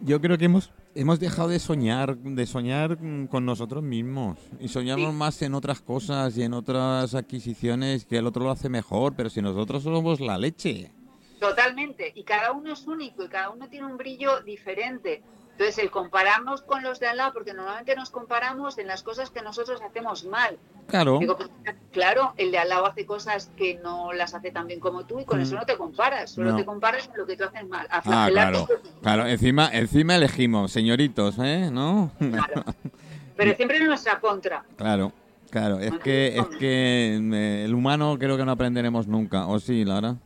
Yo 0.00 0.20
creo 0.20 0.38
que 0.38 0.46
hemos 0.46 0.70
hemos 1.00 1.18
dejado 1.18 1.48
de 1.48 1.58
soñar, 1.58 2.18
de 2.18 2.46
soñar 2.46 2.98
con 3.30 3.46
nosotros 3.46 3.82
mismos 3.82 4.36
y 4.60 4.68
soñamos 4.68 5.14
más 5.14 5.40
en 5.40 5.54
otras 5.54 5.80
cosas 5.80 6.36
y 6.36 6.42
en 6.42 6.52
otras 6.52 7.14
adquisiciones 7.14 8.04
que 8.04 8.18
el 8.18 8.26
otro 8.26 8.44
lo 8.44 8.50
hace 8.50 8.68
mejor, 8.68 9.14
pero 9.16 9.30
si 9.30 9.40
nosotros 9.40 9.82
somos 9.82 10.20
la 10.20 10.36
leche. 10.36 10.92
Totalmente, 11.38 12.12
y 12.14 12.22
cada 12.22 12.52
uno 12.52 12.74
es 12.74 12.86
único 12.86 13.24
y 13.24 13.28
cada 13.28 13.48
uno 13.48 13.66
tiene 13.70 13.86
un 13.86 13.96
brillo 13.96 14.42
diferente. 14.42 15.22
Entonces, 15.60 15.84
el 15.84 15.90
compararnos 15.90 16.62
con 16.62 16.82
los 16.82 17.00
de 17.00 17.06
al 17.06 17.18
lado, 17.18 17.34
porque 17.34 17.52
normalmente 17.52 17.94
nos 17.94 18.08
comparamos 18.08 18.78
en 18.78 18.86
las 18.86 19.02
cosas 19.02 19.28
que 19.28 19.42
nosotros 19.42 19.78
hacemos 19.82 20.24
mal. 20.24 20.56
Claro. 20.86 21.18
Digo, 21.18 21.36
pues, 21.36 21.50
claro, 21.92 22.32
el 22.38 22.50
de 22.50 22.56
al 22.56 22.70
lado 22.70 22.86
hace 22.86 23.04
cosas 23.04 23.50
que 23.58 23.74
no 23.74 24.14
las 24.14 24.32
hace 24.32 24.52
tan 24.52 24.66
bien 24.68 24.80
como 24.80 25.04
tú 25.04 25.20
y 25.20 25.26
con 25.26 25.38
Mm. 25.38 25.42
eso 25.42 25.56
no 25.56 25.66
te 25.66 25.76
comparas, 25.76 26.30
solo 26.30 26.52
No. 26.52 26.56
te 26.56 26.64
comparas 26.64 27.08
con 27.08 27.18
lo 27.18 27.26
que 27.26 27.36
tú 27.36 27.44
haces 27.44 27.68
mal. 27.68 27.86
A 27.90 28.00
Ah, 28.06 28.28
claro. 28.30 28.66
Claro, 29.02 29.26
encima, 29.26 29.68
encima 29.70 30.16
elegimos, 30.16 30.72
señoritos, 30.72 31.34
¿eh? 31.38 31.68
¿No? 31.70 32.10
claro. 32.18 32.64
Pero 33.36 33.54
siempre 33.54 33.76
en 33.76 33.84
nuestra 33.84 34.18
contra. 34.18 34.64
Claro, 34.76 35.12
claro. 35.50 35.78
Es 35.78 35.92
que, 35.98 36.38
es 36.38 36.46
que 36.58 37.16
eh, 37.34 37.64
el 37.66 37.74
humano 37.74 38.16
creo 38.18 38.38
que 38.38 38.46
no 38.46 38.52
aprenderemos 38.52 39.06
nunca. 39.06 39.46
¿O 39.46 39.60
sí, 39.60 39.84
Lara? 39.84 40.16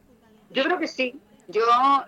Yo 0.50 0.62
creo 0.62 0.78
que 0.78 0.86
sí. 0.86 1.18
Yo, 1.48 1.60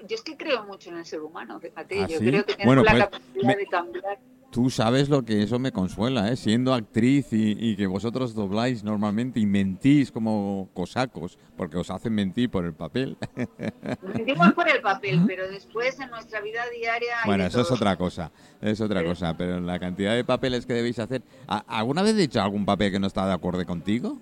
yo 0.09 0.15
es 0.15 0.23
que 0.23 0.37
creo 0.37 0.65
mucho 0.65 0.91
en 0.91 0.99
el 0.99 1.05
ser 1.07 1.21
humano, 1.21 1.61
fíjate. 1.61 2.03
¿Ah, 2.05 2.07
yo 2.07 2.19
sí? 2.19 2.25
creo 2.27 2.45
que 2.45 2.55
tenemos 2.55 2.67
Bueno, 2.67 2.83
la 2.85 2.91
pues, 2.93 3.05
capacidad 3.05 3.43
me- 3.47 3.57
de 3.57 3.67
cambiar. 3.67 4.19
Tú 4.51 4.71
sabes 4.71 5.11
lo 5.11 5.23
que 5.23 5.43
eso 5.43 5.59
me 5.59 5.73
consuela, 5.73 6.31
¿eh? 6.31 6.37
Siendo 6.37 6.73
actriz 6.73 7.31
y, 7.33 7.57
y 7.59 7.77
que 7.77 7.87
vosotros 7.87 8.33
dobláis 8.35 8.83
normalmente 8.85 9.39
y 9.41 9.45
mentís 9.45 10.11
como 10.11 10.71
cosacos, 10.73 11.37
porque 11.57 11.77
os 11.77 11.91
hacen 11.91 12.15
mentir 12.15 12.49
por 12.49 12.65
el 12.65 12.73
papel. 12.73 13.19
Mentimos 14.01 14.53
por 14.55 14.67
el 14.69 14.81
papel, 14.81 15.21
pero 15.27 15.47
después 15.51 15.99
en 16.01 16.09
nuestra 16.11 16.41
vida 16.41 16.63
diaria. 16.75 17.17
Bueno, 17.27 17.45
eso 17.45 17.61
es 17.61 17.71
otra 17.71 17.97
cosa, 17.97 18.31
es 18.63 18.81
otra 18.81 19.01
Sí. 19.01 19.07
cosa, 19.07 19.37
pero 19.37 19.61
la 19.61 19.79
cantidad 19.79 20.15
de 20.15 20.25
papeles 20.25 20.65
que 20.65 20.73
debéis 20.75 20.99
hacer... 21.01 21.23
¿A- 21.49 21.65
¿Alguna 21.79 22.03
vez 22.03 22.17
he 22.17 22.23
hecho 22.23 22.41
algún 22.41 22.65
papel 22.65 22.93
que 22.93 22.99
no 23.01 23.09
está 23.09 23.27
de 23.27 23.33
acuerdo 23.35 23.67
contigo? 23.67 24.17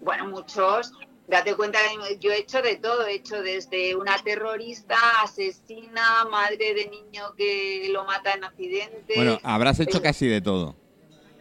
Bueno, 0.00 0.28
muchos. 0.28 0.92
Date 1.28 1.54
cuenta 1.54 1.78
que 2.08 2.18
yo 2.18 2.32
he 2.32 2.38
hecho 2.38 2.62
de 2.62 2.76
todo. 2.76 3.06
He 3.06 3.14
hecho 3.14 3.42
desde 3.42 3.94
una 3.94 4.16
terrorista, 4.18 4.96
asesina, 5.22 6.24
madre 6.30 6.72
de 6.74 6.88
niño 6.88 7.34
que 7.36 7.88
lo 7.92 8.04
mata 8.04 8.32
en 8.32 8.44
accidente. 8.44 9.14
Bueno, 9.14 9.38
habrás 9.42 9.78
hecho 9.78 9.98
eh, 9.98 10.02
casi 10.02 10.26
de 10.26 10.40
todo. 10.40 10.74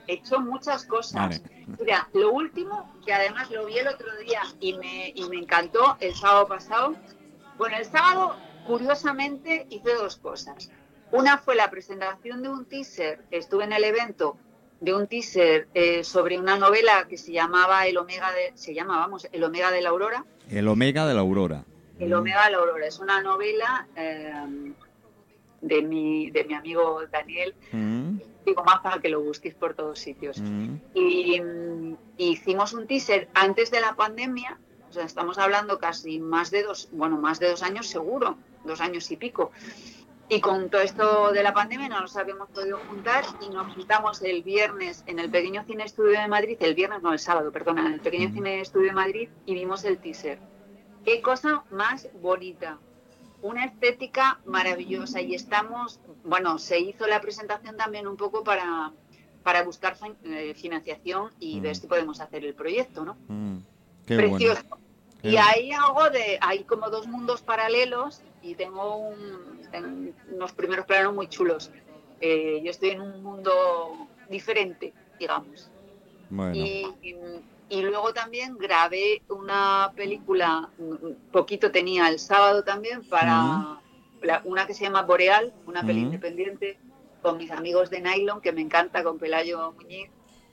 He 0.06 0.16
hecho 0.16 0.42
muchas 0.42 0.84
cosas. 0.86 1.14
Vale. 1.14 1.42
Mira, 1.80 2.10
lo 2.14 2.32
último, 2.32 2.94
que 3.06 3.14
además 3.14 3.50
lo 3.50 3.66
vi 3.66 3.78
el 3.78 3.88
otro 3.88 4.14
día 4.18 4.42
y 4.60 4.74
me, 4.74 5.14
y 5.16 5.24
me 5.30 5.38
encantó 5.38 5.96
el 6.02 6.14
sábado 6.14 6.48
pasado. 6.48 6.96
Bueno, 7.58 7.78
el 7.78 7.86
sábado, 7.86 8.36
curiosamente, 8.66 9.68
hice 9.70 9.94
dos 9.94 10.18
cosas. 10.18 10.70
Una 11.12 11.38
fue 11.38 11.56
la 11.56 11.70
presentación 11.70 12.44
de 12.44 12.50
un 12.50 12.66
teaser, 12.66 13.24
estuve 13.32 13.64
en 13.64 13.72
el 13.72 13.86
evento 13.86 14.38
de 14.80 14.94
un 14.94 15.08
teaser 15.08 15.68
eh, 15.74 16.04
sobre 16.04 16.38
una 16.40 16.58
novela 16.58 17.08
que 17.10 17.18
se 17.18 17.32
llamaba 17.32 17.88
El 17.88 17.98
Omega 17.98 18.32
de, 18.32 18.52
se 18.56 18.74
llama, 18.74 18.98
vamos, 18.98 19.28
El 19.32 19.44
Omega 19.44 19.72
de 19.72 19.82
la 19.82 19.90
Aurora. 19.90 20.26
El 20.50 20.68
Omega 20.68 21.08
de 21.08 21.14
la 21.14 21.22
Aurora. 21.22 21.64
El 22.00 22.14
Omega 22.14 22.46
de 22.46 22.52
la 22.52 22.58
Aurora 22.58 22.86
es 22.86 23.00
una 23.00 23.22
novela 23.22 23.88
eh, 23.96 24.74
de, 25.62 25.82
mi, 25.82 26.30
de 26.32 26.44
mi 26.44 26.54
amigo 26.54 27.02
Daniel. 27.12 27.56
Mm, 27.72 28.18
Digo, 28.46 28.64
más 28.64 28.80
para 28.80 29.00
que 29.02 29.10
lo 29.10 29.22
busquéis 29.22 29.56
por 29.56 29.74
todos 29.74 30.00
sitios. 30.00 30.40
mm. 30.40 30.76
Y 30.94 31.42
mm, 31.42 31.98
hicimos 32.18 32.74
un 32.74 32.88
teaser 32.88 33.28
antes 33.34 33.72
de 33.72 33.82
la 33.82 33.96
pandemia, 33.96 34.58
o 34.90 34.94
sea, 34.94 35.04
estamos 35.04 35.38
hablando 35.38 35.80
casi 35.80 36.20
más 36.20 36.50
de 36.52 36.64
dos, 36.64 36.88
bueno, 36.92 37.18
más 37.18 37.40
de 37.40 37.50
dos 37.50 37.62
años 37.64 37.88
seguro, 37.88 38.38
dos 38.64 38.80
años 38.80 39.10
y 39.12 39.18
pico. 39.18 39.52
Y 40.30 40.42
con 40.42 40.70
todo 40.70 40.82
esto 40.82 41.32
de 41.32 41.42
la 41.42 41.54
pandemia 41.54 41.88
no 41.88 42.02
nos 42.02 42.16
habíamos 42.18 42.50
podido 42.50 42.78
juntar 42.80 43.24
y 43.40 43.50
nos 43.50 43.74
juntamos 43.74 44.22
el 44.22 44.44
viernes 44.44 45.04
en 45.08 45.20
el 45.20 45.30
Pequeño 45.32 45.64
Cine 45.66 45.86
Estudio 45.86 46.20
de 46.20 46.28
Madrid, 46.28 46.58
el 46.60 46.76
viernes, 46.76 47.02
no, 47.02 47.14
el 47.14 47.20
sábado, 47.20 47.50
perdona, 47.52 47.86
en 47.88 47.94
el 47.94 48.02
Pequeño. 48.02 48.30
Cine 48.34 48.60
Estudio 48.60 48.88
de 48.88 48.94
Madrid 48.94 49.30
y 49.46 49.54
vimos 49.54 49.86
el 49.86 49.98
teaser. 50.00 50.40
Qué 51.06 51.22
cosa 51.22 51.64
más 51.72 52.10
bonita, 52.22 52.78
una 53.42 53.64
estética 53.64 54.42
maravillosa 54.46 55.22
y 55.22 55.34
estamos, 55.34 56.02
bueno, 56.26 56.58
se 56.58 56.78
hizo 56.80 57.08
la 57.08 57.22
presentación 57.22 57.78
también 57.78 58.06
un 58.06 58.18
poco 58.18 58.44
para, 58.44 58.92
para 59.44 59.64
buscar 59.64 59.96
eh, 60.26 60.54
financiación 60.56 61.32
y 61.40 61.60
Mm. 61.60 61.64
ver 61.64 61.76
si 61.78 61.88
podemos 61.88 62.20
hacer 62.20 62.44
el 62.44 62.54
proyecto, 62.54 63.06
¿no? 63.06 63.16
Mm, 63.30 63.60
Qué 64.06 64.18
Precioso. 64.18 64.62
bueno. 64.68 64.78
Y 65.24 65.38
hay 65.38 65.72
algo 65.72 66.10
de, 66.10 66.38
hay 66.42 66.64
como 66.66 66.90
dos 66.90 67.08
mundos 67.08 67.42
paralelos 67.42 68.22
y 68.42 68.56
tengo 68.56 68.98
un- 68.98 69.57
tengo 69.70 70.14
unos 70.28 70.54
primeros 70.54 70.86
planos 70.86 71.14
muy 71.14 71.28
chulos. 71.28 71.72
Eh, 72.20 72.62
yo 72.64 72.72
estoy 72.72 72.92
en 72.92 73.02
un 73.02 73.22
mundo 73.24 74.12
diferente, 74.28 74.96
digamos. 75.20 75.72
Bueno, 76.30 76.66
Y, 77.02 77.46
y 77.70 77.82
luego 77.82 78.14
también 78.14 78.58
grabé 78.58 79.24
una 79.30 79.94
película, 79.96 80.74
poquito 81.32 81.72
tenía 81.72 82.08
el 82.10 82.20
sábado 82.20 82.64
también, 82.64 83.04
para 83.06 83.84
la- 84.22 84.42
una 84.46 84.66
que 84.68 84.74
se 84.74 84.84
llama 84.86 85.04
Boreal, 85.04 85.54
una 85.66 85.86
peli 85.86 86.02
Ujú. 86.02 86.06
independiente, 86.06 86.80
con 87.22 87.38
mis 87.38 87.52
amigos 87.52 87.90
de 87.90 88.02
Nylon, 88.02 88.42
que 88.42 88.54
me 88.54 88.62
encanta, 88.62 89.04
con 89.04 89.20
Pelayo 89.20 89.74
Muñiz 89.74 90.10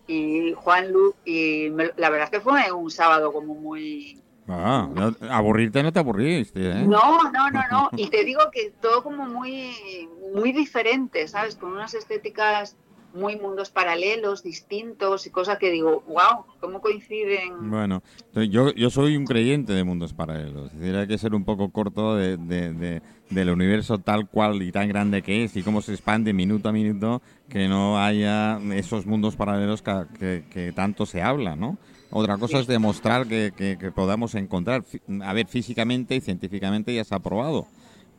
y 0.06 0.52
Juan 0.54 0.92
Lu. 0.92 1.16
Y 1.24 1.70
me- 1.70 1.92
la 1.96 2.10
verdad 2.10 2.24
es 2.26 2.30
que 2.30 2.40
fue 2.40 2.72
un 2.72 2.90
sábado 2.90 3.32
como 3.32 3.54
muy... 3.54 4.23
Ah, 4.46 4.88
no- 4.92 5.14
aburrirte 5.30 5.82
no 5.82 5.92
te 5.92 5.98
aburriste, 6.00 6.60
¿eh? 6.70 6.86
No, 6.86 7.22
no, 7.32 7.50
no, 7.50 7.62
no. 7.70 7.90
Y 7.96 8.08
te 8.08 8.24
digo 8.24 8.40
que 8.52 8.72
todo 8.80 9.02
como 9.02 9.26
muy, 9.26 10.08
muy 10.34 10.52
diferente, 10.52 11.26
¿sabes? 11.28 11.56
Con 11.56 11.72
unas 11.72 11.94
estéticas 11.94 12.76
muy 13.14 13.36
mundos 13.36 13.70
paralelos, 13.70 14.42
distintos 14.42 15.24
y 15.26 15.30
cosas 15.30 15.58
que 15.58 15.70
digo, 15.70 16.02
wow, 16.08 16.44
¿cómo 16.60 16.80
coinciden? 16.80 17.70
Bueno, 17.70 18.02
yo, 18.34 18.74
yo 18.74 18.90
soy 18.90 19.16
un 19.16 19.24
creyente 19.24 19.72
de 19.72 19.84
mundos 19.84 20.12
paralelos. 20.12 20.72
Es 20.72 20.80
decir, 20.80 20.96
hay 20.96 21.06
que 21.06 21.16
ser 21.16 21.32
un 21.34 21.44
poco 21.44 21.70
corto 21.70 22.16
de, 22.16 22.36
de- 22.36 22.72
de- 22.74 23.02
del 23.30 23.50
universo 23.50 23.98
tal 23.98 24.28
cual 24.28 24.60
y 24.62 24.72
tan 24.72 24.88
grande 24.88 25.22
que 25.22 25.44
es 25.44 25.56
y 25.56 25.62
cómo 25.62 25.80
se 25.80 25.92
expande 25.92 26.32
minuto 26.32 26.68
a 26.68 26.72
minuto 26.72 27.22
que 27.48 27.68
no 27.68 27.98
haya 28.02 28.58
esos 28.74 29.06
mundos 29.06 29.36
paralelos 29.36 29.80
que, 29.80 30.04
que- 30.18 30.44
que 30.50 30.72
tanto 30.72 31.06
se 31.06 31.22
habla, 31.22 31.54
¿no? 31.56 31.78
Otra 32.16 32.38
cosa 32.38 32.58
Sí. 32.58 32.62
es 32.62 32.66
demostrar 32.68 33.26
que, 33.26 33.52
que- 33.56 33.76
que 33.76 33.90
podamos 33.90 34.34
encontrar. 34.36 34.84
A 35.22 35.32
ver, 35.32 35.48
físicamente 35.48 36.14
y 36.14 36.20
científicamente 36.20 36.94
ya 36.94 37.02
se 37.04 37.12
ha 37.14 37.18
probado. 37.18 37.66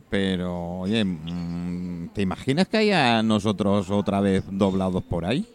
Pero, 0.09 0.79
oye, 0.81 1.03
mm, 1.05 2.09
¿te 2.13 2.21
imaginas 2.21 2.67
que 2.67 2.77
haya 2.77 3.23
nosotros 3.23 3.89
otra 3.89 4.19
vez 4.19 4.43
doblados 4.51 5.01
por 5.03 5.23
ahí? 5.25 5.47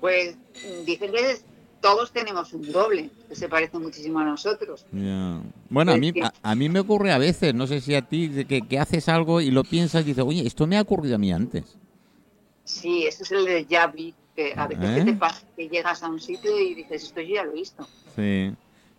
Pues 0.00 0.36
dicen 0.84 1.12
que 1.12 1.30
es- 1.30 1.44
todos 1.80 2.12
tenemos 2.12 2.52
un 2.52 2.70
doble, 2.72 3.08
que 3.28 3.34
se 3.36 3.48
parece 3.48 3.78
muchísimo 3.78 4.18
a 4.18 4.24
nosotros. 4.24 4.84
Bueno, 5.70 5.92
a 5.92 5.96
mí, 5.96 6.12
a, 6.22 6.32
a 6.42 6.54
mí 6.54 6.68
me 6.68 6.80
ocurre 6.80 7.12
a 7.12 7.18
veces, 7.18 7.54
no 7.54 7.66
sé 7.66 7.80
si 7.80 7.94
a 7.94 8.02
ti, 8.02 8.44
que, 8.46 8.62
que 8.62 8.78
haces 8.78 9.08
algo 9.08 9.40
y 9.40 9.50
lo 9.50 9.62
piensas 9.64 10.02
y 10.02 10.06
dices, 10.08 10.24
oye, 10.26 10.46
esto 10.46 10.66
me 10.66 10.76
ha 10.76 10.82
ocurrido 10.82 11.14
a 11.14 11.18
mí 11.18 11.32
antes. 11.32 11.64
Sí, 12.64 13.04
ese 13.06 13.22
es 13.22 13.32
el 13.32 13.44
de 13.46 13.64
Yavi, 13.64 14.14
a 14.56 14.66
veces 14.66 14.98
¿Eh? 14.98 15.04
te 15.04 15.12
pasa 15.14 15.46
que 15.56 15.68
llegas 15.68 16.02
a 16.02 16.08
un 16.08 16.20
sitio 16.20 16.58
y 16.58 16.74
dices, 16.74 17.04
esto 17.04 17.20
yo 17.20 17.34
ya 17.36 17.44
lo 17.44 17.52
he 17.52 17.54
visto, 17.54 17.86
Sí, 18.16 18.52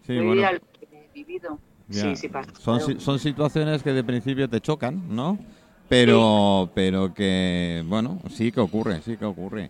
sí, 0.05 0.15
yo 0.15 0.23
bueno. 0.25 0.41
ya 0.41 0.51
lo 0.53 0.57
he 0.81 1.09
vivido. 1.13 1.59
ya. 1.89 2.01
Sí, 2.03 2.15
sí 2.15 2.27
pasa. 2.29 2.51
Son, 2.59 2.99
son 2.99 3.19
situaciones 3.19 3.83
que 3.83 3.91
de 3.93 4.03
principio 4.03 4.49
te 4.49 4.59
chocan, 4.61 5.03
¿no? 5.15 5.37
Pero, 5.89 6.69
pero 6.73 7.13
que, 7.13 7.83
bueno, 7.85 8.21
sí 8.29 8.51
que 8.51 8.61
ocurre, 8.61 9.01
sí 9.01 9.17
que 9.17 9.25
ocurre. 9.25 9.69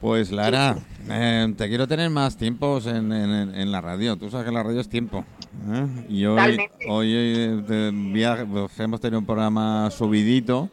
Pues 0.00 0.30
Lara, 0.30 0.76
eh, 1.08 1.54
te 1.56 1.68
quiero 1.68 1.86
tener 1.88 2.10
más 2.10 2.36
tiempos 2.36 2.86
en, 2.86 3.10
en- 3.12 3.54
en 3.54 3.72
la 3.72 3.80
radio. 3.80 4.16
Tú 4.16 4.28
sabes 4.30 4.46
que 4.46 4.52
la 4.52 4.62
radio 4.62 4.80
es 4.80 4.88
tiempo. 4.88 5.24
¿eh? 5.72 5.86
Y 6.10 6.26
hoy, 6.26 6.58
hoy 6.88 7.12
eh, 7.14 7.62
de 7.66 8.46
pues, 8.50 8.78
hemos 8.80 9.00
tenido 9.00 9.18
un 9.20 9.24
programa 9.26 9.90
subidito, 9.90 10.68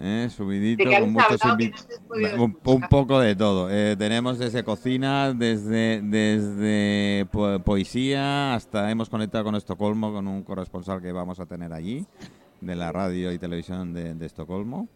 ¿eh? 0.00 0.28
subidito, 0.34 0.82
¿De 0.84 0.90
qué 0.90 1.00
con 1.00 1.12
muchos 1.12 1.40
un, 2.38 2.56
un 2.64 2.80
poco 2.88 3.20
de 3.20 3.36
todo. 3.36 3.68
Eh, 3.70 3.94
tenemos 3.96 4.38
desde 4.38 4.64
cocina, 4.64 5.32
desde, 5.32 6.00
desde 6.02 7.26
po- 7.30 7.60
poesía, 7.60 8.54
hasta 8.54 8.90
hemos 8.90 9.08
conectado 9.08 9.44
con 9.44 9.54
Estocolmo, 9.54 10.12
con 10.12 10.26
un 10.26 10.42
corresponsal 10.42 11.00
que 11.00 11.12
vamos 11.12 11.38
a 11.38 11.46
tener 11.46 11.72
allí, 11.72 12.04
de 12.60 12.74
la 12.76 12.90
radio 12.92 13.32
y 13.32 13.38
televisión 13.38 13.92
de, 13.92 14.14
de 14.14 14.26
Estocolmo. 14.26 14.88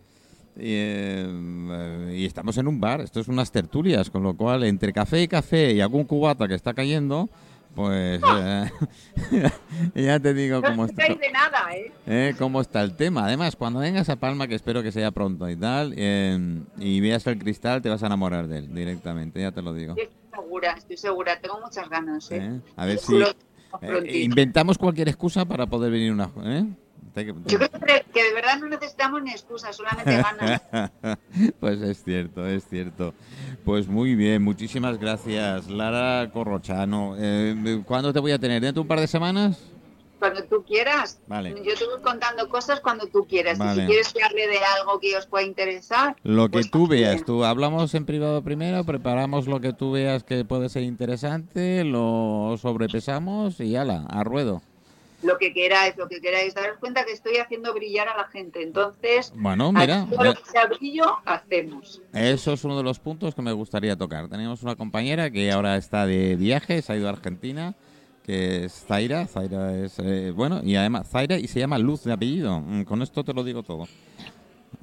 Y, 0.57 0.63
eh, 0.71 2.15
y 2.17 2.25
estamos 2.25 2.57
en 2.59 2.69
un 2.69 2.81
bar, 2.81 3.01
esto 3.01 3.21
es 3.21 3.29
unas 3.29 3.51
tertulias, 3.51 4.09
con 4.09 4.23
lo 4.23 4.37
cual 4.37 4.65
entre 4.65 4.93
café 4.93 5.21
y 5.23 5.29
café 5.29 5.73
y 5.73 5.81
algún 5.81 6.05
cubata 6.05 6.47
que 6.47 6.55
está 6.55 6.75
cayendo, 6.75 7.29
pues 7.75 8.21
eh, 8.23 8.71
ya 9.95 10.21
te 10.21 10.35
digo 10.35 10.61
No 10.61 10.69
cómo 10.69 10.85
está. 10.87 11.07
de 11.09 11.31
nada, 11.33 11.67
¿eh? 11.75 11.93
¿eh? 12.07 12.35
cómo 12.39 12.61
está 12.61 12.83
el 12.83 12.95
tema. 12.97 13.27
Además, 13.27 13.57
cuando 13.57 13.81
vengas 13.81 14.09
a 14.09 14.17
Palma, 14.17 14.47
que 14.47 14.55
espero 14.55 14.83
que 14.83 14.93
sea 14.93 15.11
pronto 15.11 15.49
y 15.49 15.57
tal, 15.57 15.95
eh, 15.97 16.39
y 16.79 17.01
veas 17.01 17.27
el 17.27 17.39
cristal, 17.39 17.83
te 17.83 17.89
vas 17.89 18.03
a 18.03 18.07
enamorar 18.07 18.47
de 18.49 18.59
él 18.59 18.75
directamente, 18.75 19.41
ya 19.41 19.53
te 19.53 19.63
lo 19.63 19.75
digo. 19.75 19.95
Estoy 19.97 20.11
segura, 20.33 20.73
estoy 20.73 20.97
segura, 20.97 21.41
tengo 21.41 21.61
muchas 21.61 21.89
ganas, 21.89 22.31
¿eh? 22.31 22.37
¿eh? 22.37 22.61
A 22.77 22.87
ver 22.87 22.99
si 22.99 23.15
inventamos 24.23 24.79
cualquier 24.79 25.09
excusa 25.09 25.45
para 25.45 25.67
poder 25.67 25.91
venir 25.91 26.13
una... 26.13 26.31
¿eh? 26.45 26.65
Te- 27.15 27.25
Yo 27.27 27.59
creo 27.59 27.71
que, 28.13 28.23
de 28.25 28.35
verdad 28.35 28.59
no 28.59 28.69
necesitamos 28.69 29.23
ni 29.23 29.31
excusas, 29.31 29.77
solamente 29.77 30.17
ganas. 30.17 30.63
pues 31.61 31.81
es 31.81 32.03
cierto, 32.03 32.45
es 32.47 32.67
cierto. 32.69 33.15
Pues 33.65 33.87
muy 33.87 34.17
bien, 34.17 34.43
muchísimas 34.43 34.99
gracias, 34.99 35.69
Lara 35.69 36.31
Corrochano. 36.33 37.15
Eh, 37.17 37.83
¿Cuándo 37.87 38.13
te 38.13 38.19
voy 38.19 38.33
a 38.33 38.39
tener? 38.39 38.61
¿Dentro 38.61 38.81
de 38.81 38.83
un 38.83 38.89
par 38.89 39.01
de 39.01 39.07
semanas? 39.07 39.61
cuando 40.19 40.43
tú 40.45 40.65
quieras. 40.65 41.21
Vale. 41.27 41.51
Yo 41.51 41.75
te 41.75 41.85
voy 41.85 42.01
contando 42.03 42.49
cosas 42.49 42.81
cuando 42.81 43.07
tú 43.09 43.27
quieras. 43.27 43.59
Y 43.59 43.81
si 43.81 43.87
quieres 43.87 44.11
que 44.13 44.23
hable 44.23 44.47
de 44.49 44.59
algo 44.81 44.99
que 44.99 45.15
os 45.17 45.27
pueda 45.27 45.45
interesar, 45.45 46.17
Lo 46.23 46.47
que 46.47 46.53
pues 46.53 46.71
tú 46.71 46.89
veas, 46.89 47.25
tú 47.25 47.45
hablamos 47.45 47.95
en 47.95 48.07
privado 48.07 48.43
primero, 48.43 48.85
preparamos 48.85 49.47
lo 49.47 49.61
que 49.61 49.75
tú 49.75 49.93
veas 49.93 50.25
que 50.25 50.47
puede 50.47 50.71
ser 50.71 50.83
interesante, 50.83 51.85
lo 51.85 52.57
sobrepesamos 52.59 53.61
y 53.61 53.77
ala, 53.77 54.07
a 54.09 54.25
ruedo. 54.25 54.63
Lo 55.25 55.39
que 55.39 55.53
queráis, 55.53 55.97
lo 55.97 56.09
que 56.09 56.21
queráis. 56.21 56.55
Daros 56.55 56.79
cuenta 56.79 57.05
que 57.05 57.13
estoy 57.13 57.37
haciendo 57.39 57.73
brillar 57.75 58.09
a 58.09 58.17
la 58.17 58.25
gente. 58.29 58.63
Entonces, 58.63 59.33
Bueno, 59.37 59.73
mira, 59.73 60.07
todo 60.11 60.25
lo 60.25 60.35
que 60.35 60.45
sea 60.45 60.67
brillo, 60.67 61.05
hacemos. 61.25 62.03
eso 62.13 62.53
es 62.53 62.65
uno 62.65 62.77
de 62.77 62.83
los 62.83 62.99
puntos 62.99 63.35
que 63.35 63.43
me 63.43 63.53
gustaría 63.53 63.97
tocar. 63.97 64.29
Tenemos 64.29 64.63
una 64.63 64.77
compañera 64.77 65.31
que 65.31 65.51
ahora 65.51 65.77
está 65.77 66.07
de 66.07 66.37
viaje, 66.37 66.83
se 66.83 66.93
ha 66.93 66.97
ido 66.97 67.07
a 67.09 67.11
Argentina, 67.13 67.75
que 68.25 68.65
es 68.67 68.85
Zaira. 68.87 69.27
Zaira 69.27 69.75
es, 69.77 69.99
eh, 69.99 70.33
bueno, 70.35 70.61
y 70.63 70.77
además 70.77 71.09
Zaira 71.11 71.39
y 71.39 71.49
se 71.49 71.61
llama 71.61 71.79
Luz 71.79 72.05
de 72.05 72.13
apellido. 72.13 72.61
Mm, 72.61 72.85
Con 72.85 73.03
esto 73.03 73.25
te 73.25 73.33
lo 73.35 73.43
digo 73.45 73.63
todo. 73.63 73.87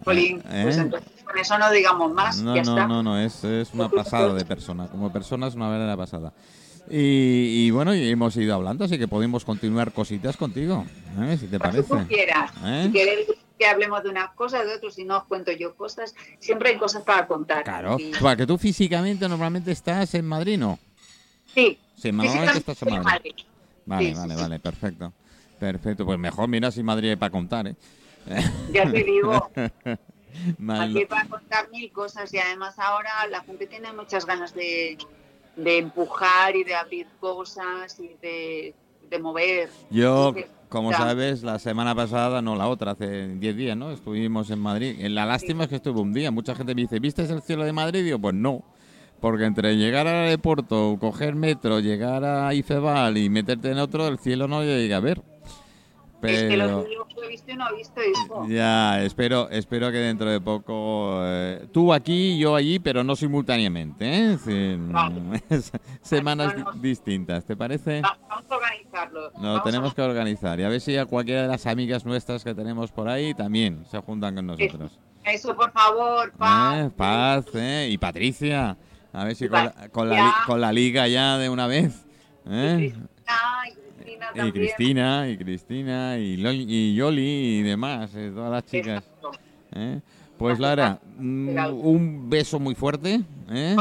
Jolín, 0.04 0.42
¿Eh? 0.50 0.62
pues 0.64 0.78
entonces 0.78 1.12
con 1.24 1.38
eso 1.38 1.58
no 1.58 1.70
digamos 1.72 2.12
más. 2.14 2.42
No, 2.42 2.56
ya 2.56 2.64
no, 2.64 2.72
está. 2.72 2.88
no, 2.88 3.04
no, 3.04 3.20
es, 3.20 3.44
es 3.44 3.74
una 3.74 3.88
pasada 3.90 4.34
de 4.34 4.46
persona. 4.46 4.88
Como 4.88 5.12
persona 5.12 5.48
es 5.48 5.54
una 5.56 5.70
verdadera 5.70 5.98
pasada. 5.98 6.34
Y, 6.90 7.66
y 7.68 7.72
bueno, 7.72 7.94
y 7.96 8.10
hemos 8.10 8.36
ido 8.36 8.56
hablando, 8.56 8.86
así 8.86 8.98
que 8.98 9.08
podemos 9.08 9.46
continuar 9.46 9.92
cositas 9.94 10.36
contigo, 10.36 10.86
¿eh? 11.22 11.38
si 11.40 11.48
te 11.48 11.58
tú 11.58 11.64
parece. 11.64 12.06
quieras. 12.08 12.52
¿Eh? 12.66 12.84
Si 12.88 12.92
queréis 12.92 13.28
que 13.58 13.66
hablemos 13.68 14.04
de 14.04 14.10
unas 14.10 14.32
cosas, 14.32 14.66
de 14.66 14.74
otras, 14.76 14.96
si 14.96 15.06
no 15.06 15.18
os 15.20 15.24
cuento 15.26 15.52
yo 15.52 15.76
cosas, 15.76 16.14
siempre 16.40 16.70
hay 16.70 16.78
cosas 16.78 17.04
para 17.04 17.28
contar. 17.28 17.64
Claro, 17.64 17.98
Y- 18.00 18.12
Para 18.20 18.36
que 18.36 18.48
tú 18.48 18.58
físicamente 18.58 19.30
normalmente 19.30 19.72
estás 19.72 20.14
en 20.16 20.26
Madrid, 20.26 20.58
¿no? 20.58 20.80
Sí, 21.54 21.78
Sí, 21.96 22.12
normalmente 22.12 22.58
estás 22.58 22.82
en 22.82 22.90
Madrid. 22.90 23.06
Madrid. 23.06 23.32
Vale, 23.86 24.06
Sí, 24.08 24.14
sí, 24.14 24.20
vale, 24.20 24.36
sí. 24.36 24.42
vale, 24.42 24.60
perfecto. 24.60 25.14
Perfecto, 25.60 26.06
pues 26.06 26.18
mejor 26.18 26.48
mira 26.48 26.72
si 26.72 26.82
Madrid 26.82 27.12
hay 27.12 27.16
para 27.16 27.30
contar, 27.30 27.68
¿eh? 27.68 27.76
Ya 28.74 28.90
te 28.92 29.04
digo, 29.04 29.52
Mal- 30.58 30.90
aquí 30.98 31.06
para 31.06 31.28
contar 31.28 31.70
mil 31.70 31.92
cosas 31.92 32.34
y 32.34 32.40
además 32.40 32.80
ahora 32.80 33.10
la 33.30 33.42
gente 33.44 33.68
tiene 33.68 33.94
muchas 33.94 34.26
ganas 34.26 34.56
de, 34.56 34.98
de 35.56 35.78
empujar 35.78 36.56
y 36.56 36.64
de 36.64 36.76
abrir 36.76 37.08
cosas 37.20 38.00
y 38.00 38.16
de, 38.22 38.74
de 39.10 39.20
mover. 39.20 39.70
Yo, 39.90 40.34
como 40.70 40.92
sabes, 40.94 41.44
la 41.44 41.60
semana 41.60 41.94
pasada, 41.94 42.42
no 42.42 42.56
la 42.56 42.68
otra, 42.68 42.92
hace 42.92 43.28
10 43.28 43.56
días, 43.56 43.78
¿no? 43.78 43.92
Estuvimos 43.92 44.50
en 44.50 44.60
Madrid. 44.60 44.96
Eh, 45.00 45.10
La 45.10 45.26
lástima 45.26 45.64
es 45.64 45.70
que 45.70 45.76
estuve 45.76 46.00
un 46.00 46.14
día. 46.14 46.32
Mucha 46.32 46.56
gente 46.56 46.74
me 46.74 46.82
dice, 46.82 47.00
¿viste 47.00 47.24
el 47.24 47.42
cielo 47.42 47.64
de 47.66 47.74
Madrid? 47.74 48.00
Y 48.00 48.04
digo, 48.04 48.20
pues 48.20 48.34
no. 48.34 48.64
Porque 49.20 49.46
entre 49.46 49.76
llegar 49.76 50.08
al 50.08 50.26
aeropuerto, 50.28 50.98
coger 51.00 51.36
metro, 51.36 51.80
llegar 51.80 52.24
a 52.24 52.54
Ifebal 52.56 53.18
y 53.18 53.30
meterte 53.30 53.70
en 53.70 53.78
otro, 53.78 54.08
el 54.08 54.18
cielo 54.18 54.48
no 54.48 54.64
llega 54.64 54.98
a 54.98 55.00
ver. 55.00 55.22
Es 56.24 56.42
que 56.44 56.48
Pero 56.50 56.68
lo 56.68 56.86
que 57.08 57.26
he 57.26 57.28
visto 57.30 57.52
y 57.52 57.56
no 57.56 57.70
he 57.70 57.76
visto 57.78 58.02
hijo. 58.04 58.48
ya, 58.48 59.02
espero, 59.04 59.50
espero 59.50 59.92
que 59.92 59.98
dentro 59.98 60.30
de 60.30 60.40
poco, 60.40 61.20
eh, 61.24 61.68
tú 61.72 61.94
aquí, 61.94 62.38
yo 62.38 62.56
allí, 62.56 62.80
pero 62.80 63.04
no 63.04 63.16
simultáneamente, 63.16 64.06
¿eh? 64.34 64.38
Sí, 64.44 64.76
Vale. 64.78 65.42
semanas 66.02 66.54
Bueno. 66.54 66.72
di- 66.74 66.90
distintas, 66.90 67.46
¿te 67.46 67.56
parece? 67.56 68.02
Va- 68.02 68.18
Vamos 68.30 68.46
a 68.52 68.56
organizarlo. 68.56 69.22
Lo 69.36 69.42
Vamos 69.42 69.64
tenemos 69.64 69.92
a- 69.92 69.96
que 69.96 70.02
organizar 70.02 70.60
y 70.60 70.64
a 70.64 70.70
ver 70.70 70.82
si 70.82 70.98
a 70.98 71.06
cualquiera 71.06 71.44
de 71.44 71.48
las 71.48 71.66
amigas 71.66 72.06
nuestras 72.06 72.44
que 72.44 72.54
tenemos 72.54 72.92
por 72.92 73.08
ahí 73.10 73.34
también 73.34 73.84
se 73.90 74.00
juntan 74.00 74.36
con 74.36 74.48
nosotros. 74.48 75.00
Eso, 75.24 75.56
por 75.56 75.72
favor, 75.72 76.32
paz. 76.34 76.76
¿Eh? 76.88 76.90
Paz, 76.96 77.46
¿eh? 77.54 77.90
Y 77.92 77.98
Patricia, 77.98 78.76
a 79.14 79.24
ver 79.26 79.36
si 79.36 79.48
con 79.48 79.66
la, 79.66 79.72
con 79.92 80.10
la, 80.10 80.34
con 80.48 80.62
la 80.62 80.72
liga 80.72 81.08
ya 81.08 81.38
de 81.38 81.50
una 81.50 81.68
vez. 81.68 82.06
¿eh? 82.48 82.76
Cristina, 82.78 83.40
y 83.68 83.81
Cristina 84.20 84.48
Y. 84.48 84.52
Cristina, 84.52 85.30
y 85.30 85.38
Cristina, 85.38 86.18
y, 86.18 86.38
Lo- 86.38 86.52
y 86.54 86.96
Yoli, 86.96 87.60
y 87.60 87.62
demás, 87.64 88.12
eh, 88.16 88.32
todas 88.34 88.52
las 88.52 88.66
chicas. 88.66 89.04
¿eh? 89.74 90.00
Pues 90.38 90.60
Lara, 90.60 91.00
mm, 91.18 91.58
un 91.84 92.30
beso 92.30 92.60
muy 92.60 92.74
fuerte. 92.76 93.22
¿eh? 93.52 93.76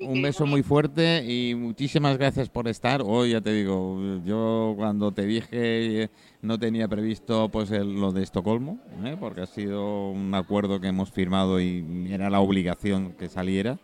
Un 0.00 0.20
beso 0.22 0.44
muy 0.46 0.62
fuerte 0.62 1.24
y 1.24 1.54
muchísimas 1.54 2.18
gracias 2.18 2.48
por 2.50 2.68
estar. 2.68 3.02
Hoy 3.04 3.30
ya 3.30 3.40
te 3.40 3.52
digo, 3.54 4.20
yo 4.24 4.74
cuando 4.76 5.12
te 5.12 5.24
dije 5.24 6.02
eh, 6.02 6.10
no 6.42 6.58
tenía 6.58 6.86
previsto 6.88 7.48
pues 7.48 7.70
el- 7.70 7.98
lo 7.98 8.12
de 8.12 8.22
Estocolmo, 8.22 8.78
¿eh? 9.02 9.16
porque 9.18 9.40
ha 9.40 9.46
sido 9.46 10.10
un 10.10 10.34
acuerdo 10.34 10.78
que 10.80 10.88
hemos 10.88 11.10
firmado 11.10 11.58
y 11.60 12.06
era 12.10 12.28
la 12.30 12.40
obligación 12.40 13.12
que 13.18 13.28
saliera. 13.30 13.78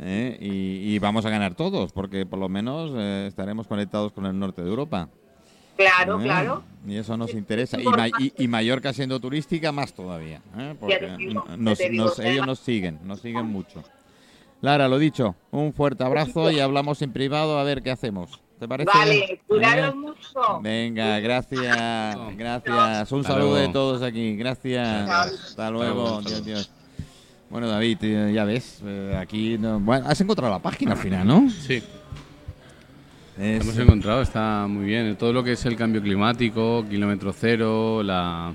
¿Eh? 0.00 0.36
Y, 0.40 0.94
y 0.94 0.98
vamos 0.98 1.24
a 1.26 1.30
ganar 1.30 1.54
todos, 1.54 1.92
porque 1.92 2.26
por 2.26 2.38
lo 2.38 2.48
menos 2.48 2.90
eh, 2.96 3.26
estaremos 3.28 3.66
conectados 3.66 4.12
con 4.12 4.26
el 4.26 4.38
norte 4.38 4.62
de 4.62 4.68
Europa. 4.68 5.08
Claro, 5.76 6.20
¿eh? 6.20 6.24
claro. 6.24 6.62
Y 6.86 6.96
eso 6.96 7.16
nos 7.16 7.32
interesa. 7.32 7.80
Y, 7.80 7.84
Ma- 7.84 8.08
y- 8.08 8.32
y 8.36 8.48
Mallorca 8.48 8.92
siendo 8.92 9.18
turística, 9.20 9.72
más 9.72 9.94
todavía. 9.94 10.42
¿eh? 10.58 10.74
Porque 10.78 11.14
digo, 11.16 11.44
nos- 11.56 11.78
te 11.78 11.88
digo, 11.88 12.04
nos- 12.04 12.18
ellos 12.18 12.46
nos 12.46 12.58
siguen, 12.58 12.98
nos 13.04 13.20
siguen 13.20 13.46
mucho. 13.46 13.82
Lara, 14.60 14.88
lo 14.88 14.98
dicho, 14.98 15.36
un 15.52 15.72
fuerte 15.72 16.04
abrazo 16.04 16.50
y 16.50 16.60
hablamos 16.60 17.00
en 17.00 17.12
privado 17.12 17.58
a 17.58 17.64
ver 17.64 17.82
qué 17.82 17.90
hacemos. 17.90 18.40
¿Te 18.58 18.68
parece? 18.68 18.90
Vale, 18.92 19.40
cuidaros 19.46 19.94
¿Eh? 19.94 19.96
mucho. 19.96 20.60
Venga, 20.60 21.18
gracias, 21.20 22.18
gracias. 22.36 23.10
Un 23.12 23.20
Hasta 23.20 23.32
saludo 23.32 23.54
de 23.54 23.68
todos 23.70 24.02
aquí, 24.02 24.36
gracias. 24.36 25.08
Hasta 25.08 25.70
luego, 25.70 25.94
luego, 25.94 26.20
Dios. 26.20 26.44
Dios. 26.44 26.70
Bueno, 27.50 27.68
David, 27.68 27.98
eh, 28.02 28.32
ya 28.32 28.44
ves, 28.44 28.80
eh, 28.84 29.16
aquí 29.20 29.58
no- 29.58 29.80
bueno, 29.80 30.06
has 30.08 30.20
encontrado 30.20 30.52
la 30.52 30.60
página 30.60 30.92
al 30.92 30.98
final, 30.98 31.26
¿no? 31.26 31.50
Sí, 31.50 31.82
Es- 33.38 33.62
hemos 33.62 33.76
encontrado, 33.78 34.22
está 34.22 34.66
muy 34.68 34.84
bien. 34.84 35.16
Todo 35.16 35.32
lo 35.32 35.42
que 35.42 35.52
es 35.52 35.64
el 35.64 35.74
cambio 35.76 36.00
climático, 36.02 36.84
kilómetro 36.88 37.32
cero, 37.32 38.02
la 38.02 38.52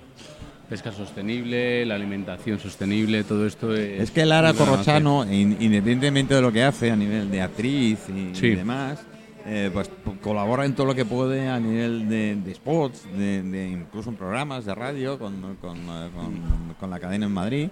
pesca 0.70 0.92
sostenible, 0.92 1.86
la 1.86 1.96
alimentación 1.96 2.58
sostenible, 2.60 3.24
todo 3.24 3.46
esto 3.46 3.76
es... 3.76 4.02
Es 4.04 4.12
que 4.12 4.26
Lara 4.26 4.54
Corrochano, 4.54 5.24
in- 5.32 5.58
independientemente 5.60 6.34
de 6.36 6.42
lo 6.42 6.52
que 6.52 6.64
hace 6.64 6.90
a 6.92 6.96
nivel 6.96 7.30
de 7.32 7.42
actriz 7.42 8.00
y, 8.10 8.32
demás, 8.56 9.00
eh, 9.46 9.70
pues 9.74 9.90
colabora 10.22 10.66
en 10.66 10.74
todo 10.74 10.88
lo 10.88 10.96
que 10.96 11.06
puede 11.06 11.48
a 11.50 11.60
nivel 11.60 12.08
de, 12.08 12.36
de 12.36 12.54
spots, 12.56 13.04
de, 13.18 13.44
de 13.44 13.68
incluso 13.72 14.10
en 14.10 14.16
programas 14.16 14.66
de 14.66 14.74
radio 14.74 15.20
con, 15.20 15.40
con, 15.42 15.78
con- 15.86 16.74
con 16.80 16.90
la 16.90 17.00
cadena 17.00 17.26
en 17.26 17.32
Madrid. 17.34 17.70